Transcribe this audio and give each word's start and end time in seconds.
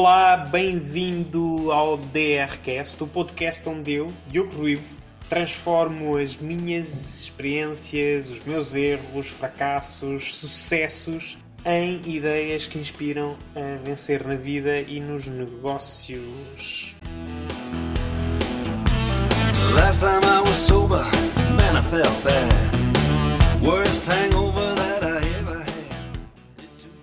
Olá, 0.00 0.36
bem-vindo 0.36 1.72
ao 1.72 1.96
DRCast, 1.96 3.02
o 3.02 3.06
podcast 3.08 3.68
onde 3.68 3.94
eu, 3.94 4.12
Diogo 4.28 4.54
Ruivo, 4.54 4.96
transformo 5.28 6.16
as 6.16 6.36
minhas 6.36 7.22
experiências, 7.22 8.30
os 8.30 8.44
meus 8.44 8.76
erros, 8.76 9.26
fracassos, 9.26 10.36
sucessos 10.36 11.36
em 11.66 12.00
ideias 12.06 12.68
que 12.68 12.78
inspiram 12.78 13.36
a 13.56 13.82
vencer 13.84 14.24
na 14.24 14.36
vida 14.36 14.78
e 14.78 15.00
nos 15.00 15.26
negócios. 15.26 16.94
Last 19.74 19.98
time 19.98 20.24
I 20.24 20.48
was 20.48 20.56
sober, 20.58 21.02
man, 21.56 21.76
I 21.76 21.82
felt 21.82 22.22
bad. 22.22 23.66
Worst 23.66 24.06
hangover 24.06 24.76
that 24.76 25.02
I 25.02 25.40
ever 25.40 25.58
had. 25.58 25.68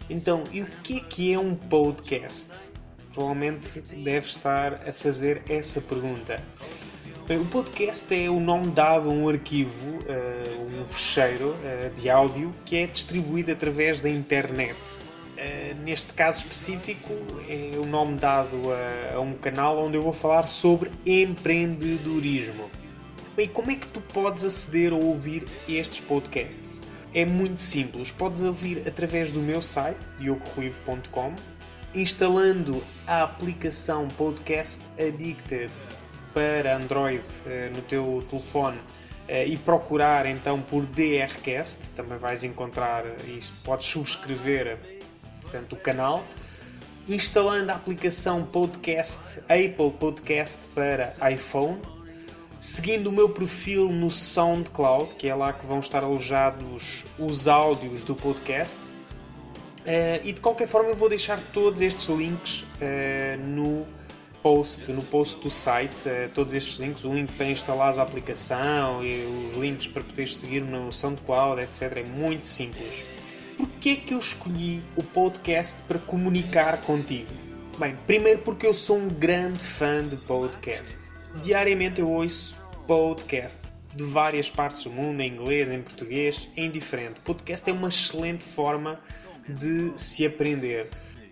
Então, 0.09 0.45
e 0.49 0.61
o 0.61 0.67
que 0.81 0.99
é 0.99 0.99
que 1.01 1.33
é 1.33 1.37
um 1.37 1.55
podcast? 1.55 2.73
Provavelmente 3.15 3.79
deve 3.79 4.27
estar 4.27 4.73
a 4.73 4.91
fazer 4.91 5.41
essa 5.47 5.79
pergunta. 5.79 6.43
Bem, 7.25 7.39
o 7.39 7.45
podcast 7.45 8.13
é 8.13 8.29
o 8.29 8.41
nome 8.41 8.67
dado 8.67 9.09
a 9.09 9.11
um 9.11 9.29
arquivo, 9.29 9.87
uh, 9.87 10.81
um 10.81 10.83
fecheiro 10.83 11.51
uh, 11.51 11.95
de 11.95 12.09
áudio 12.09 12.53
que 12.65 12.75
é 12.75 12.85
distribuído 12.85 13.53
através 13.53 14.01
da 14.01 14.09
internet. 14.09 14.75
Uh, 14.75 15.81
neste 15.85 16.11
caso 16.11 16.39
específico, 16.39 17.13
é 17.47 17.77
o 17.77 17.85
nome 17.85 18.17
dado 18.17 18.57
a, 18.73 19.15
a, 19.15 19.19
um 19.21 19.33
canal 19.33 19.79
onde 19.79 19.95
eu 19.95 20.03
vou 20.03 20.13
falar 20.13 20.45
sobre 20.45 20.91
empreendedorismo. 21.05 22.69
Bem, 23.33 23.47
como 23.47 23.71
é 23.71 23.75
que 23.75 23.87
tu 23.87 24.01
podes 24.01 24.43
aceder 24.43 24.91
a 24.91 24.97
ouvir 24.97 25.47
estes 25.69 26.01
podcasts? 26.01 26.81
É 27.13 27.23
muito 27.23 27.61
simples. 27.61 28.11
Podes 28.11 28.41
ouvir 28.41 28.83
através 28.85 29.31
do 29.31 29.39
meu 29.39 29.61
site, 29.61 29.97
diogoruivo.com, 30.19 31.33
instalando 31.95 32.83
a 33.07 33.23
aplicação 33.23 34.07
Podcast 34.09 34.81
Addicted 34.99 35.71
para 36.33 36.75
Android 36.75 37.23
eh, 37.45 37.71
no 37.73 37.81
teu 37.81 38.25
telefone 38.29 38.77
eh, 39.27 39.47
e 39.47 39.57
procurar 39.57 40.25
então 40.25 40.61
por 40.61 40.85
DRCast, 40.85 41.91
também 41.95 42.17
vais 42.17 42.43
encontrar 42.43 43.05
isso, 43.25 43.53
podes 43.63 43.87
subscrever 43.87 44.77
portanto, 45.41 45.73
o 45.73 45.77
canal. 45.77 46.23
Instalando 47.07 47.71
a 47.71 47.75
aplicação 47.75 48.43
Podcast, 48.43 49.39
Apple 49.41 49.91
Podcast 49.99 50.67
para 50.73 51.13
iPhone, 51.31 51.79
seguindo 52.59 53.07
o 53.07 53.11
meu 53.11 53.29
perfil 53.29 53.89
no 53.89 54.09
SoundCloud, 54.11 55.13
que 55.15 55.29
é 55.29 55.35
lá 55.35 55.53
que 55.53 55.65
vão 55.65 55.79
estar 55.79 56.03
alojados 56.03 57.05
os 57.17 57.47
áudios 57.47 58.03
do 58.03 58.15
podcast. 58.15 58.94
Uh, 59.85 60.19
e 60.23 60.33
de 60.33 60.41
qualquer 60.41 60.67
forma 60.67 60.89
eu 60.89 60.95
vou 60.95 61.07
deixar 61.07 61.39
todos 61.53 61.79
estes 61.79 62.07
links 62.09 62.63
uh, 62.63 63.39
no 63.39 63.85
post, 64.41 64.91
no 64.91 65.03
post 65.03 65.39
do 65.41 65.51
site, 65.51 66.09
uh, 66.09 66.29
todos 66.33 66.55
estes 66.55 66.77
links, 66.79 67.03
o 67.03 67.13
link 67.13 67.31
para 67.33 67.45
instalar 67.45 67.97
a 67.99 68.01
aplicação 68.01 69.05
e 69.05 69.25
os 69.25 69.57
links 69.57 69.87
para 69.87 70.03
poderes 70.03 70.37
seguir 70.37 70.61
no 70.61 70.91
SoundCloud, 70.91 71.61
etc. 71.61 71.97
É 71.97 72.03
muito 72.03 72.47
simples. 72.47 73.05
Porquê 73.55 73.89
é 73.89 73.95
que 73.95 74.13
eu 74.15 74.19
escolhi 74.19 74.81
o 74.95 75.03
podcast 75.03 75.83
para 75.83 75.99
comunicar 75.99 76.81
contigo? 76.81 77.29
Bem, 77.77 77.95
primeiro 78.07 78.39
porque 78.39 78.65
eu 78.65 78.73
sou 78.73 78.97
um 78.97 79.07
grande 79.07 79.63
fã 79.63 80.03
de 80.03 80.15
podcast. 80.15 81.11
Diariamente 81.43 82.01
eu 82.01 82.09
ouço 82.09 82.55
podcast 82.87 83.59
de 83.95 84.03
várias 84.03 84.49
partes 84.49 84.83
do 84.83 84.89
mundo, 84.89 85.21
em 85.21 85.31
inglês, 85.31 85.69
em 85.69 85.81
português, 85.81 86.47
é 86.57 86.65
indiferente. 86.65 87.19
Podcast 87.21 87.69
é 87.69 87.73
uma 87.73 87.89
excelente 87.89 88.43
forma 88.43 88.99
de 89.23 89.24
se 89.95 90.25
aprender. 90.25 90.89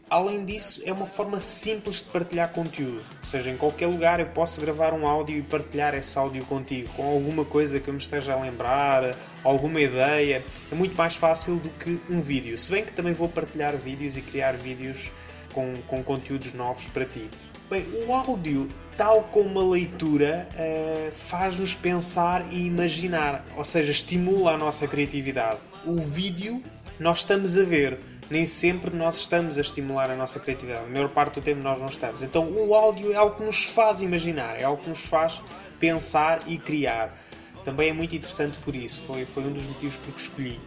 Além 0.09 0.45
disso, 0.45 0.81
é 0.85 0.91
uma 0.91 1.07
forma 1.07 1.39
simples 1.39 1.97
de 1.97 2.05
partilhar 2.05 2.49
conteúdo. 2.51 3.03
Ou 3.19 3.25
seja, 3.25 3.49
em 3.49 3.57
qualquer 3.57 3.87
lugar 3.87 4.19
eu 4.19 4.27
posso 4.27 4.61
gravar 4.61 4.93
um 4.93 5.07
áudio 5.07 5.37
e 5.37 5.41
partilhar 5.41 5.95
esse 5.95 6.17
áudio 6.19 6.45
contigo, 6.45 6.87
com 6.89 7.03
alguma 7.03 7.43
coisa 7.43 7.79
que 7.79 7.87
eu 7.87 7.93
me 7.93 7.99
esteja 7.99 8.33
a 8.33 8.39
lembrar, 8.39 9.15
alguma 9.43 9.81
ideia. 9.81 10.43
É 10.71 10.75
muito 10.75 10.95
mais 10.95 11.15
fácil 11.15 11.55
do 11.55 11.69
que 11.69 11.99
um 12.09 12.21
vídeo. 12.21 12.57
Se 12.59 12.71
bem 12.71 12.85
que 12.85 12.91
também 12.91 13.13
vou 13.13 13.27
partilhar 13.27 13.75
vídeos 13.75 14.17
e 14.17 14.21
criar 14.21 14.53
vídeos 14.53 15.09
com, 15.51 15.81
com 15.87 16.03
conteúdos 16.03 16.53
novos 16.53 16.85
para 16.89 17.05
ti. 17.05 17.27
Bem, 17.69 17.87
o 18.05 18.13
áudio, 18.13 18.67
tal 18.97 19.23
como 19.23 19.59
a 19.59 19.69
leitura, 19.69 20.47
uh, 20.53 21.11
faz-nos 21.11 21.73
pensar 21.73 22.45
e 22.51 22.67
imaginar, 22.67 23.43
ou 23.55 23.65
seja, 23.65 23.91
estimula 23.91 24.51
a 24.51 24.57
nossa 24.57 24.87
criatividade. 24.87 25.59
O 25.85 25.95
vídeo, 25.95 26.61
nós 26.99 27.19
estamos 27.19 27.57
a 27.57 27.63
ver 27.63 27.99
nem 28.29 28.45
sempre 28.45 28.95
nós 28.95 29.19
estamos 29.19 29.57
a 29.57 29.61
estimular 29.61 30.09
a 30.09 30.15
nossa 30.15 30.39
criatividade. 30.39 30.85
A 30.85 30.89
maior 30.89 31.09
parte 31.09 31.35
do 31.35 31.41
tempo 31.41 31.61
nós 31.61 31.79
não 31.79 31.87
estamos. 31.87 32.23
Então 32.23 32.49
o 32.49 32.73
áudio 32.73 33.11
é 33.11 33.15
algo 33.15 33.35
que 33.35 33.43
nos 33.43 33.65
faz 33.65 34.01
imaginar, 34.01 34.59
é 34.59 34.63
algo 34.63 34.81
que 34.81 34.89
nos 34.89 35.05
faz 35.05 35.41
pensar 35.79 36.41
e 36.47 36.57
criar. 36.57 37.15
Também 37.63 37.89
é 37.89 37.93
muito 37.93 38.15
interessante 38.15 38.57
por 38.59 38.75
isso, 38.75 39.01
foi, 39.05 39.25
foi 39.25 39.43
um 39.43 39.53
dos 39.53 39.63
motivos 39.63 39.95
por 39.97 40.13
que 40.13 40.21
escolhi. 40.21 40.59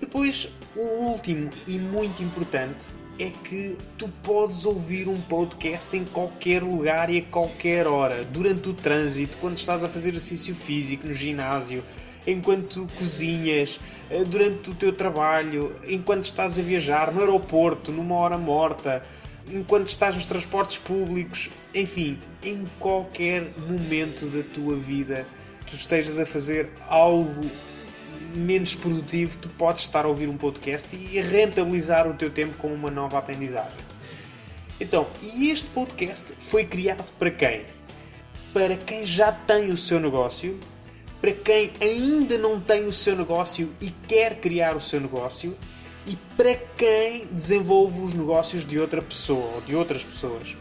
Depois, 0.00 0.50
o 0.76 0.82
último 1.06 1.50
e 1.66 1.78
muito 1.78 2.22
importante 2.22 2.86
é 3.18 3.30
que 3.30 3.76
tu 3.96 4.08
podes 4.22 4.64
ouvir 4.64 5.08
um 5.08 5.20
podcast 5.22 5.96
em 5.96 6.04
qualquer 6.04 6.62
lugar 6.62 7.10
e 7.10 7.18
a 7.18 7.22
qualquer 7.22 7.88
hora, 7.88 8.24
durante 8.24 8.68
o 8.68 8.74
trânsito, 8.74 9.36
quando 9.38 9.56
estás 9.56 9.82
a 9.82 9.88
fazer 9.88 10.10
exercício 10.10 10.54
físico 10.54 11.06
no 11.06 11.12
ginásio, 11.12 11.82
enquanto 12.30 12.86
cozinhas, 12.96 13.80
eh, 14.10 14.22
durante 14.24 14.70
o 14.70 14.74
teu 14.74 14.92
trabalho, 14.92 15.74
enquanto 15.86 16.24
estás 16.24 16.58
a 16.58 16.62
viajar, 16.62 17.12
no 17.12 17.20
aeroporto, 17.20 17.90
numa 17.90 18.14
hora 18.16 18.36
morta, 18.36 19.02
enquanto 19.50 19.88
estás 19.88 20.14
nos 20.14 20.26
transportes 20.26 20.78
públicos, 20.78 21.48
enfim, 21.74 22.18
em 22.42 22.66
qualquer 22.78 23.48
momento 23.66 24.26
da 24.26 24.42
tua 24.42 24.76
vida, 24.76 25.26
tu 25.66 25.74
estejas 25.74 26.18
a 26.18 26.26
fazer 26.26 26.70
algo 26.86 27.50
menos 28.34 28.74
produtivo, 28.74 29.38
tu 29.38 29.48
podes 29.50 29.82
estar 29.82 30.04
a 30.04 30.08
ouvir 30.08 30.28
um 30.28 30.36
podcast 30.36 30.94
e 30.94 31.20
rentabilizar 31.20 32.06
o 32.06 32.14
teu 32.14 32.30
tempo 32.30 32.58
com 32.58 32.68
uma 32.68 32.90
nova 32.90 33.18
aprendizagem. 33.18 33.78
Então, 34.80 35.06
e 35.22 35.50
este 35.50 35.68
podcast 35.70 36.34
foi 36.38 36.64
criado 36.64 37.10
para 37.18 37.30
quem? 37.30 37.62
Para 38.52 38.76
quem 38.76 39.04
já 39.04 39.32
tem 39.32 39.70
o 39.70 39.76
seu 39.76 39.98
negócio 39.98 40.58
para 41.20 41.32
quem 41.32 41.72
ainda 41.80 42.38
não 42.38 42.60
tem 42.60 42.86
o 42.86 42.92
seu 42.92 43.16
negócio 43.16 43.74
e 43.80 43.90
quer 44.06 44.40
criar 44.40 44.76
o 44.76 44.80
seu 44.80 45.00
negócio 45.00 45.56
e 46.06 46.16
para 46.36 46.54
quem 46.54 47.26
desenvolve 47.26 48.00
os 48.00 48.14
negócios 48.14 48.66
de 48.66 48.78
outra 48.78 49.02
pessoa 49.02 49.56
ou 49.56 49.60
de 49.60 49.74
outras 49.74 50.04
pessoas. 50.04 50.56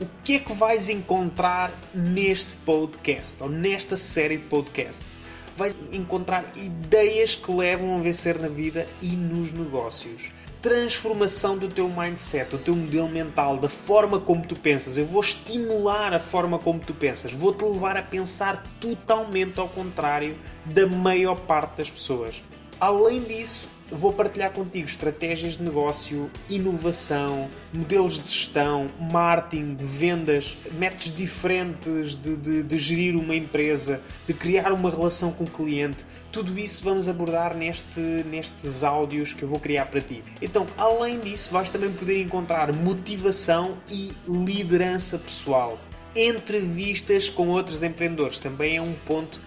O 0.00 0.06
que 0.22 0.36
é 0.36 0.38
que 0.38 0.52
vais 0.52 0.88
encontrar 0.88 1.72
neste 1.94 2.54
podcast 2.64 3.42
ou 3.42 3.48
nesta 3.48 3.96
série 3.96 4.36
de 4.36 4.44
podcasts? 4.44 5.18
Vais 5.56 5.74
encontrar 5.90 6.44
ideias 6.54 7.34
que 7.34 7.50
levam 7.50 7.98
a 7.98 8.02
vencer 8.02 8.38
na 8.38 8.48
vida 8.48 8.86
e 9.00 9.08
nos 9.08 9.52
negócios 9.52 10.30
transformação 10.60 11.56
do 11.56 11.68
teu 11.68 11.88
mindset, 11.88 12.50
do 12.50 12.58
teu 12.58 12.74
modelo 12.74 13.08
mental, 13.08 13.56
da 13.58 13.68
forma 13.68 14.18
como 14.18 14.44
tu 14.46 14.56
pensas. 14.56 14.96
Eu 14.96 15.06
vou 15.06 15.20
estimular 15.20 16.12
a 16.12 16.20
forma 16.20 16.58
como 16.58 16.80
tu 16.80 16.94
pensas. 16.94 17.32
Vou-te 17.32 17.64
levar 17.64 17.96
a 17.96 18.02
pensar 18.02 18.64
totalmente 18.80 19.60
ao 19.60 19.68
contrário 19.68 20.36
da 20.64 20.86
maior 20.86 21.36
parte 21.36 21.78
das 21.78 21.90
pessoas. 21.90 22.42
Além 22.80 23.22
disso, 23.22 23.68
vou 23.90 24.12
partilhar 24.12 24.52
contigo 24.52 24.86
estratégias 24.86 25.56
de 25.56 25.62
negócio, 25.62 26.30
inovação, 26.48 27.48
modelos 27.72 28.20
de 28.20 28.28
gestão, 28.28 28.90
marketing, 28.98 29.76
vendas, 29.78 30.58
métodos 30.72 31.14
diferentes 31.14 32.16
de, 32.16 32.36
de, 32.36 32.62
de, 32.64 32.78
gerir 32.78 33.16
uma 33.16 33.34
empresa, 33.34 34.00
de 34.26 34.34
criar 34.34 34.72
uma 34.72 34.90
relação 34.90 35.32
com 35.32 35.44
o 35.44 35.50
cliente. 35.50 36.04
Tudo 36.36 36.58
isso 36.58 36.84
vamos 36.84 37.08
abordar 37.08 37.56
neste, 37.56 37.98
nestes 37.98 38.84
áudios 38.84 39.32
que 39.32 39.42
eu 39.42 39.48
vou 39.48 39.58
criar 39.58 39.86
para 39.86 40.02
ti. 40.02 40.22
Então, 40.42 40.66
além 40.76 41.18
disso, 41.18 41.50
vais 41.50 41.70
também 41.70 41.90
poder 41.90 42.20
encontrar 42.20 42.74
motivação 42.74 43.78
e 43.88 44.12
liderança 44.28 45.16
pessoal. 45.16 45.78
Entrevistas 46.14 47.30
com 47.30 47.48
outros 47.48 47.82
empreendedores 47.82 48.38
também 48.38 48.76
é 48.76 48.82
um 48.82 48.92
ponto 48.92 49.40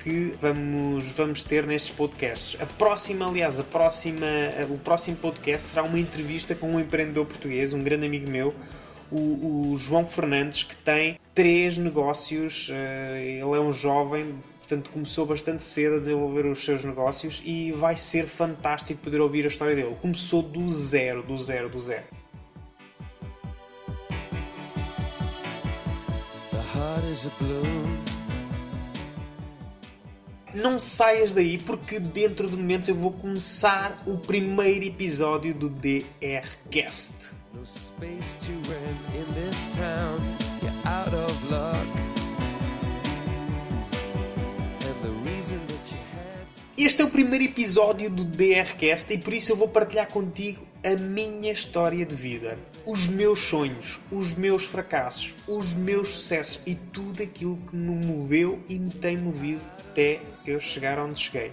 que 0.00 0.34
vamos, 0.38 1.08
vamos 1.12 1.44
ter 1.44 1.66
nestes 1.66 1.96
podcasts. 1.96 2.60
A 2.60 2.66
próxima, 2.66 3.26
aliás, 3.26 3.58
a 3.58 3.64
próxima, 3.64 4.26
o 4.68 4.76
próximo 4.76 5.16
podcast 5.16 5.68
será 5.68 5.82
uma 5.82 5.98
entrevista 5.98 6.54
com 6.54 6.74
um 6.74 6.78
empreendedor 6.78 7.24
português, 7.24 7.72
um 7.72 7.82
grande 7.82 8.04
amigo 8.04 8.30
meu, 8.30 8.54
o, 9.10 9.72
o 9.72 9.78
João 9.78 10.04
Fernandes, 10.04 10.62
que 10.62 10.76
tem 10.76 11.18
três 11.34 11.78
negócios. 11.78 12.68
Uh, 12.68 13.16
ele 13.16 13.56
é 13.56 13.60
um 13.60 13.72
jovem, 13.72 14.34
portanto 14.64 14.90
começou 14.90 15.26
bastante 15.26 15.62
cedo 15.62 15.96
a 15.96 15.98
desenvolver 15.98 16.46
os 16.46 16.64
seus 16.64 16.82
negócios 16.84 17.42
e 17.44 17.70
vai 17.72 17.96
ser 17.96 18.26
fantástico 18.26 19.00
poder 19.02 19.20
ouvir 19.20 19.44
a 19.44 19.48
história 19.48 19.76
dele. 19.76 19.94
Começou 20.00 20.42
do 20.42 20.68
zero, 20.70 21.22
do 21.22 21.36
zero, 21.36 21.68
do 21.68 21.78
zero. 21.78 22.04
Não 30.54 30.80
saias 30.80 31.34
daí 31.34 31.58
porque 31.58 32.00
dentro 32.00 32.48
de 32.48 32.56
momentos 32.56 32.88
eu 32.88 32.94
vou 32.94 33.12
começar 33.12 34.02
o 34.06 34.16
primeiro 34.16 34.86
episódio 34.86 35.52
do 35.52 35.68
DRCast. 35.68 37.34
space 37.66 38.38
Este 46.76 47.02
é 47.02 47.04
o 47.04 47.08
primeiro 47.10 47.44
episódio 47.44 48.10
do 48.10 48.24
DRCast 48.24 49.14
e 49.14 49.18
por 49.18 49.32
isso 49.32 49.52
eu 49.52 49.56
vou 49.56 49.68
partilhar 49.68 50.08
contigo 50.08 50.66
a 50.84 50.96
minha 50.96 51.52
história 51.52 52.04
de 52.04 52.16
vida, 52.16 52.58
os 52.84 53.06
meus 53.06 53.38
sonhos, 53.42 54.00
os 54.10 54.34
meus 54.34 54.64
fracassos, 54.64 55.36
os 55.46 55.72
meus 55.76 56.08
sucessos 56.08 56.60
e 56.66 56.74
tudo 56.74 57.22
aquilo 57.22 57.58
que 57.58 57.76
me 57.76 58.04
moveu 58.04 58.60
e 58.68 58.76
me 58.76 58.90
tem 58.90 59.16
movido 59.16 59.62
até 59.78 60.20
eu 60.44 60.58
chegar 60.58 60.98
onde 60.98 61.20
cheguei. 61.20 61.52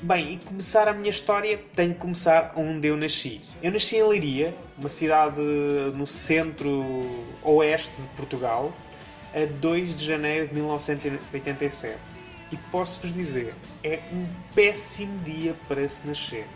Bem, 0.00 0.32
e 0.32 0.38
começar 0.38 0.88
a 0.88 0.94
minha 0.94 1.10
história, 1.10 1.60
tenho 1.76 1.92
que 1.92 2.00
começar 2.00 2.54
onde 2.56 2.88
eu 2.88 2.96
nasci. 2.96 3.42
Eu 3.62 3.70
nasci 3.70 3.96
em 3.96 4.02
Leiria, 4.02 4.56
uma 4.78 4.88
cidade 4.88 5.42
no 5.94 6.06
centro-oeste 6.06 8.00
de 8.00 8.08
Portugal, 8.16 8.72
a 9.34 9.44
2 9.44 9.98
de 9.98 10.06
janeiro 10.06 10.48
de 10.48 10.54
1987. 10.54 11.98
E 12.50 12.56
posso-vos 12.70 13.12
dizer, 13.12 13.52
é 13.84 14.00
um 14.12 14.26
péssimo 14.54 15.16
dia 15.20 15.54
para 15.68 15.86
se 15.88 16.06
nascer. 16.06 16.46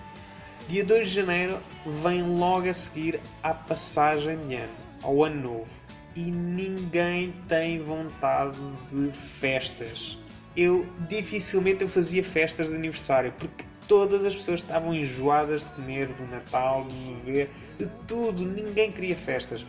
Dia 0.66 0.84
2 0.84 1.08
de 1.08 1.14
janeiro 1.14 1.58
vem 2.02 2.22
logo 2.22 2.68
a 2.68 2.74
seguir 2.74 3.20
à 3.42 3.54
passagem 3.54 4.36
de 4.44 4.54
ano, 4.56 4.74
ao 5.02 5.22
ano 5.24 5.42
novo. 5.42 5.70
E 6.16 6.30
ninguém 6.32 7.32
tem 7.46 7.80
vontade 7.80 8.58
de 8.90 9.12
festas 9.12 10.18
eu 10.58 10.84
dificilmente 11.08 11.82
eu 11.82 11.88
fazia 11.88 12.24
festas 12.24 12.70
de 12.70 12.74
aniversário 12.74 13.32
porque 13.38 13.64
todas 13.86 14.24
as 14.24 14.34
pessoas 14.34 14.60
estavam 14.60 14.92
enjoadas 14.92 15.62
de 15.62 15.70
comer 15.70 16.08
do 16.08 16.26
Natal, 16.26 16.84
de 16.84 17.14
beber, 17.24 17.50
de 17.78 17.86
tudo, 18.08 18.44
ninguém 18.44 18.90
queria 18.90 19.14
festas. 19.14 19.64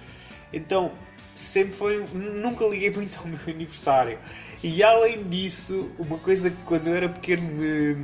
Então 0.51 0.91
sempre 1.39 1.75
foi. 1.75 2.06
Nunca 2.13 2.65
liguei 2.65 2.91
muito 2.91 3.18
ao 3.19 3.27
meu 3.27 3.39
aniversário. 3.47 4.18
E 4.63 4.83
além 4.83 5.24
disso, 5.24 5.89
uma 5.97 6.18
coisa 6.18 6.50
que 6.50 6.62
quando 6.65 6.88
eu 6.88 6.95
era 6.95 7.09
pequeno 7.09 7.44
me, 7.44 7.95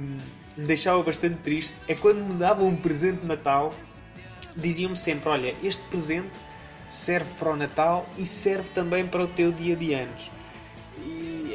me 0.57 0.65
deixava 0.65 1.01
bastante 1.03 1.35
triste 1.37 1.75
é 1.87 1.95
quando 1.95 2.23
me 2.23 2.35
davam 2.35 2.67
um 2.67 2.75
presente 2.75 3.21
de 3.21 3.27
Natal, 3.27 3.73
diziam-me 4.55 4.97
sempre: 4.97 5.29
Olha, 5.29 5.55
este 5.63 5.83
presente 5.83 6.39
serve 6.89 7.29
para 7.37 7.51
o 7.51 7.55
Natal 7.55 8.05
e 8.17 8.25
serve 8.25 8.69
também 8.69 9.05
para 9.05 9.23
o 9.23 9.27
teu 9.27 9.51
dia 9.51 9.75
de 9.75 9.93
anos 9.93 10.35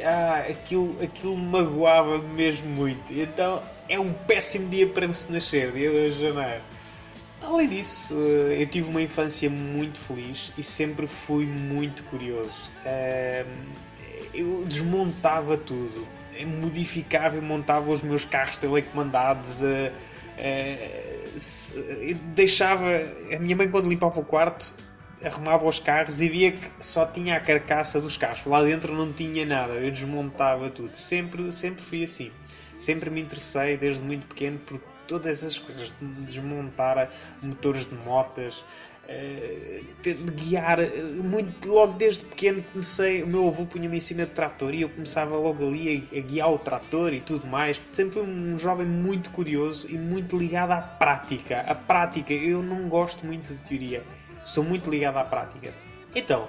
ah, 0.03 0.45
aquilo, 0.49 0.95
aquilo 1.01 1.37
magoava-me 1.37 2.27
mesmo 2.33 2.67
muito. 2.69 3.13
Então 3.13 3.61
é 3.87 3.99
um 3.99 4.13
péssimo 4.13 4.69
dia 4.69 4.87
para 4.87 5.11
se 5.13 5.31
nascer, 5.31 5.71
dia 5.71 5.91
2 5.91 6.15
de 6.15 6.21
janeiro. 6.21 6.61
Além 7.41 7.67
disso, 7.67 8.13
eu 8.13 8.67
tive 8.67 8.89
uma 8.89 9.01
infância 9.01 9.49
muito 9.49 9.97
feliz 9.97 10.53
e 10.57 10.63
sempre 10.63 11.07
fui 11.07 11.45
muito 11.45 12.03
curioso. 12.03 12.71
Eu 14.33 14.65
desmontava 14.65 15.57
tudo, 15.57 16.07
eu 16.37 16.47
modificava 16.47 17.35
e 17.37 17.41
montava 17.41 17.91
os 17.91 18.01
meus 18.01 18.25
carros 18.25 18.57
telecomandados. 18.57 19.61
Eh, 19.63 19.91
deixava. 22.35 22.87
A 23.35 23.39
minha 23.39 23.55
mãe, 23.55 23.69
quando 23.69 23.89
limpava 23.89 24.19
o 24.19 24.23
quarto, 24.23 24.75
arrumava 25.23 25.67
os 25.67 25.79
carros 25.79 26.21
e 26.21 26.29
via 26.29 26.51
que 26.51 26.67
só 26.79 27.05
tinha 27.05 27.35
a 27.37 27.39
carcaça 27.39 27.99
dos 28.01 28.17
carros. 28.17 28.45
Lá 28.45 28.63
dentro 28.63 28.93
não 28.93 29.11
tinha 29.11 29.45
nada. 29.45 29.73
Eu 29.73 29.91
desmontava 29.91 30.69
tudo. 30.69 30.95
Sempre, 30.95 31.51
sempre 31.51 31.81
fui 31.81 32.03
assim. 32.03 32.31
Sempre 32.79 33.09
me 33.09 33.21
interessei 33.21 33.77
desde 33.77 34.01
muito 34.01 34.25
pequeno 34.27 34.57
por 34.59 34.79
todas 35.11 35.43
essas 35.43 35.59
coisas 35.59 35.93
de 36.01 36.25
desmontar 36.25 37.09
motores 37.43 37.89
de 37.89 37.95
motas. 37.95 38.63
Eh, 39.09 39.81
de 40.03 40.13
guiar 40.13 40.77
muito 41.15 41.67
logo 41.67 41.93
desde 41.93 42.23
pequeno 42.23 42.63
comecei 42.71 43.23
o 43.23 43.27
meu 43.27 43.47
avô 43.47 43.65
punha-me 43.65 43.97
em 43.97 43.99
cima 43.99 44.27
do 44.27 44.31
trator 44.31 44.75
e 44.75 44.83
eu 44.83 44.89
começava 44.89 45.35
logo 45.35 45.67
ali 45.67 46.07
a, 46.13 46.17
a, 46.17 46.21
guiar 46.21 46.51
o 46.51 46.59
trator 46.59 47.11
e 47.11 47.19
tudo 47.19 47.47
mais 47.47 47.81
sempre 47.91 48.13
fui 48.13 48.21
um 48.21 48.59
jovem 48.59 48.85
muito 48.85 49.31
curioso 49.31 49.87
e 49.89 49.97
muito 49.97 50.37
ligado 50.37 50.71
à 50.71 50.81
prática 50.81 51.61
a 51.61 51.73
prática 51.73 52.31
eu 52.31 52.61
não 52.61 52.87
gosto 52.87 53.25
muito 53.25 53.51
de 53.51 53.59
teoria 53.67 54.03
sou 54.43 54.63
muito 54.63 54.89
ligado 54.89 55.17
à 55.17 55.23
prática. 55.23 55.73
Então, 56.15 56.47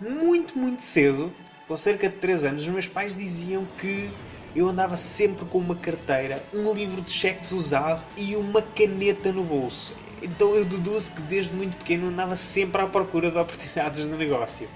muito, 0.00 0.58
muito 0.58 0.82
cedo, 0.82 1.32
com 1.66 1.76
cerca 1.76 2.08
de 2.08 2.16
3 2.16 2.44
anos, 2.44 2.62
os 2.62 2.68
meus 2.68 2.88
pais 2.88 3.16
diziam 3.16 3.66
que 3.78 4.10
eu 4.58 4.68
andava 4.68 4.96
sempre 4.96 5.44
com 5.44 5.58
uma 5.58 5.76
carteira, 5.76 6.42
um 6.52 6.72
livro 6.72 7.00
de 7.00 7.12
cheques 7.12 7.52
usado 7.52 8.04
e 8.16 8.34
uma 8.34 8.60
caneta 8.60 9.32
no 9.32 9.44
bolso. 9.44 9.94
Então 10.20 10.54
eu 10.54 10.64
deduzo 10.64 11.12
que 11.12 11.22
desde 11.22 11.54
muito 11.54 11.76
pequeno 11.76 12.08
andava 12.08 12.34
sempre 12.34 12.82
à 12.82 12.86
procura 12.86 13.30
de 13.30 13.38
oportunidades 13.38 14.00
de 14.00 14.16
negócio. 14.16 14.68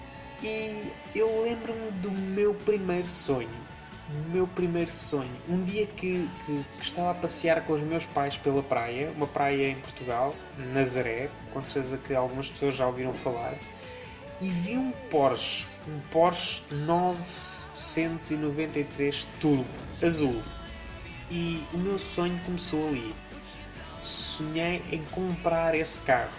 E 0.42 0.92
eu 1.14 1.42
lembro-me 1.42 1.90
do 2.00 2.10
meu 2.10 2.54
primeiro 2.54 3.08
sonho 3.08 3.62
meu 4.30 4.46
primeiro 4.46 4.90
sonho. 4.90 5.30
Um 5.48 5.62
dia 5.62 5.86
que, 5.86 6.28
que, 6.44 6.64
que, 6.78 6.84
estava 6.84 7.12
a 7.12 7.14
passear 7.14 7.62
com 7.62 7.72
os 7.72 7.80
meus 7.80 8.04
pais 8.04 8.36
pela 8.36 8.62
praia, 8.62 9.10
uma 9.16 9.26
praia 9.26 9.70
em 9.70 9.76
Portugal, 9.76 10.34
Nazaré, 10.58 11.30
com 11.52 11.62
certeza 11.62 11.96
que 11.96 12.14
algumas 12.14 12.50
pessoas 12.50 12.74
já 12.74 12.86
ouviram 12.86 13.12
falar, 13.12 13.54
e 14.40 14.50
vi 14.50 14.76
um 14.76 14.90
Porsche, 15.10 15.66
um 15.88 15.98
Porsche 16.10 16.62
993 17.74 19.26
Turbo, 19.40 19.66
azul. 20.02 20.42
E 21.30 21.62
o 21.72 21.78
meu 21.78 21.98
sonho 21.98 22.38
começou 22.44 22.88
ali. 22.88 23.14
Sonhei 24.02 24.82
em 24.90 25.02
comprar 25.04 25.74
esse 25.74 26.00
carro. 26.02 26.32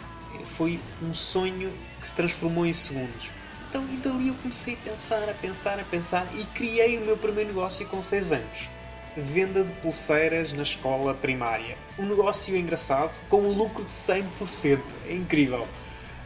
Foi 0.58 0.80
um 1.02 1.14
sonho 1.14 1.72
que 2.00 2.08
se 2.08 2.16
transformou 2.16 2.66
em 2.66 2.74
segundos 2.74 3.32
então, 3.74 3.88
e 3.92 3.98
dali 3.98 4.28
eu 4.28 4.36
comecei 4.36 4.76
a 4.76 4.78
pensar, 4.78 5.28
a 5.28 5.34
pensar, 5.34 5.80
a 5.80 5.84
pensar 5.84 6.28
e 6.36 6.44
criei 6.54 6.96
o 6.96 7.02
meu 7.02 7.18
primeiro 7.18 7.50
negócio 7.50 7.84
com 7.88 8.04
6 8.04 8.34
anos. 8.34 8.70
Venda 9.18 9.64
de 9.64 9.74
pulseiras 9.74 10.54
na 10.54 10.62
escola 10.62 11.16
primária. 11.16 11.76
Um 11.98 12.06
negócio 12.06 12.56
engraçado 12.56 13.20
com 13.30 13.42
um 13.42 13.52
lucro 13.52 13.84
de 13.84 13.90
100%. 13.90 14.80
É 15.08 15.14
incrível. 15.14 15.68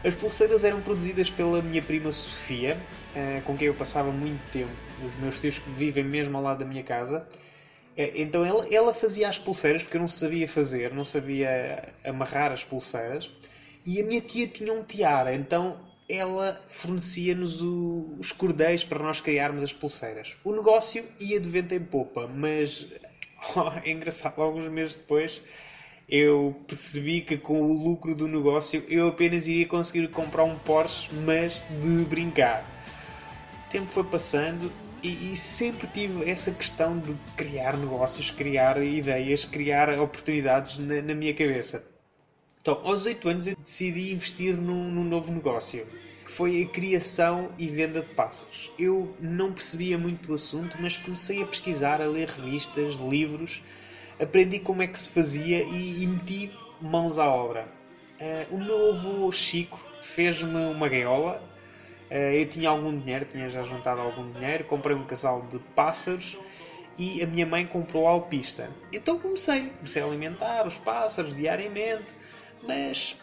As 0.04 0.14
pulseiras 0.14 0.62
eram 0.62 0.82
produzidas 0.82 1.30
pela 1.30 1.62
minha 1.62 1.80
prima 1.80 2.12
Sofia, 2.12 2.78
eh, 3.16 3.40
com 3.46 3.56
quem 3.56 3.68
eu 3.68 3.74
passava 3.74 4.10
muito 4.10 4.42
tempo. 4.52 4.87
Os 5.06 5.16
meus 5.16 5.38
tios 5.38 5.58
que 5.58 5.70
vivem 5.70 6.04
mesmo 6.04 6.36
ao 6.36 6.42
lado 6.42 6.58
da 6.60 6.64
minha 6.64 6.82
casa. 6.82 7.26
Eh, 7.96 8.12
então 8.16 8.44
ela, 8.44 8.66
ela 8.72 8.94
fazia 8.94 9.28
as 9.28 9.38
pulseiras 9.38 9.82
porque 9.82 9.96
eu 9.96 10.00
não 10.00 10.08
sabia 10.08 10.48
fazer, 10.48 10.92
não 10.94 11.04
sabia 11.04 11.92
amarrar 12.04 12.52
as 12.52 12.64
pulseiras. 12.64 13.30
E 13.84 14.00
a 14.00 14.04
minha 14.04 14.20
tia 14.20 14.46
tinha 14.46 14.72
um 14.72 14.82
tiara, 14.82 15.34
então 15.34 15.80
ela 16.08 16.60
fornecia-nos 16.66 17.60
os 17.60 18.32
cordéis 18.32 18.82
para 18.82 18.98
nós 18.98 19.20
criarmos 19.20 19.62
as 19.62 19.72
pulseiras. 19.72 20.36
O 20.44 20.52
negócio 20.52 21.04
ia 21.20 21.38
de 21.40 21.48
vento 21.48 21.74
em 21.74 21.80
popa, 21.80 22.26
mas 22.26 22.86
oh, 23.56 23.72
é 23.84 23.90
engraçado, 23.90 24.40
alguns 24.40 24.68
meses 24.68 24.96
depois 24.96 25.42
eu 26.08 26.56
percebi 26.66 27.20
que 27.20 27.36
com 27.36 27.60
o 27.60 27.84
lucro 27.84 28.14
do 28.14 28.26
negócio 28.26 28.82
eu 28.88 29.08
apenas 29.08 29.46
iria 29.46 29.66
conseguir 29.66 30.08
comprar 30.08 30.44
um 30.44 30.58
Porsche, 30.58 31.10
mas 31.26 31.64
de 31.82 32.04
brincar. 32.04 32.64
O 33.66 33.70
tempo 33.70 33.86
foi 33.86 34.04
passando 34.04 34.72
e, 35.02 35.32
e, 35.32 35.36
sempre 35.36 35.86
tive 35.88 36.28
essa 36.28 36.50
questão 36.50 36.98
de 36.98 37.14
criar 37.36 37.76
negócios, 37.76 38.30
criar 38.30 38.82
ideias, 38.82 39.44
criar 39.44 39.90
oportunidades 39.98 40.78
na, 40.78 41.00
na 41.02 41.14
minha 41.14 41.34
cabeça. 41.34 41.84
Então, 42.60 42.80
aos 42.84 43.06
8 43.06 43.28
anos 43.28 43.46
eu 43.46 43.56
decidi 43.56 44.12
investir 44.12 44.56
num, 44.56 44.90
num 44.90 45.04
novo 45.04 45.32
negócio, 45.32 45.86
que 46.24 46.30
foi 46.30 46.62
a 46.62 46.66
criação 46.68 47.50
e 47.58 47.66
venda 47.68 48.02
de 48.02 48.08
pássaros. 48.08 48.70
Eu 48.78 49.14
não 49.20 49.52
percebia 49.52 49.96
muito 49.96 50.26
do 50.26 50.34
assunto, 50.34 50.76
mas 50.80 50.98
comecei 50.98 51.42
a 51.42 51.46
pesquisar, 51.46 52.02
a 52.02 52.06
ler 52.06 52.28
revistas, 52.28 52.98
livros, 52.98 53.62
aprendi 54.20 54.58
como 54.58 54.82
é 54.82 54.86
que 54.86 54.98
se 54.98 55.08
fazia 55.08 55.62
e, 55.62 56.02
e 56.02 56.06
meti 56.06 56.52
mãos 56.80 57.18
à 57.18 57.26
obra. 57.26 57.66
Uh, 58.20 58.56
o 58.56 58.60
meu 58.60 58.94
avô 58.94 59.32
Chico 59.32 59.80
fez-me 60.00 60.56
uma 60.56 60.88
gaiola. 60.88 61.42
Uh, 62.10 62.32
eu 62.34 62.48
tinha 62.48 62.70
algum 62.70 62.96
dinheiro, 62.98 63.24
tinha 63.24 63.50
já 63.50 63.62
juntado 63.62 64.00
algum 64.00 64.30
dinheiro, 64.32 64.64
comprei 64.64 64.96
um 64.96 65.04
casal 65.04 65.42
de 65.42 65.58
pássaros 65.58 66.38
e 66.98 67.22
a 67.22 67.26
minha 67.26 67.46
mãe 67.46 67.66
comprou 67.66 68.06
a 68.06 68.10
alpista. 68.10 68.70
Então 68.92 69.18
comecei, 69.18 69.68
comecei 69.76 70.02
a 70.02 70.06
alimentar 70.06 70.66
os 70.66 70.78
pássaros 70.78 71.36
diariamente 71.36 72.14
mas, 72.62 73.16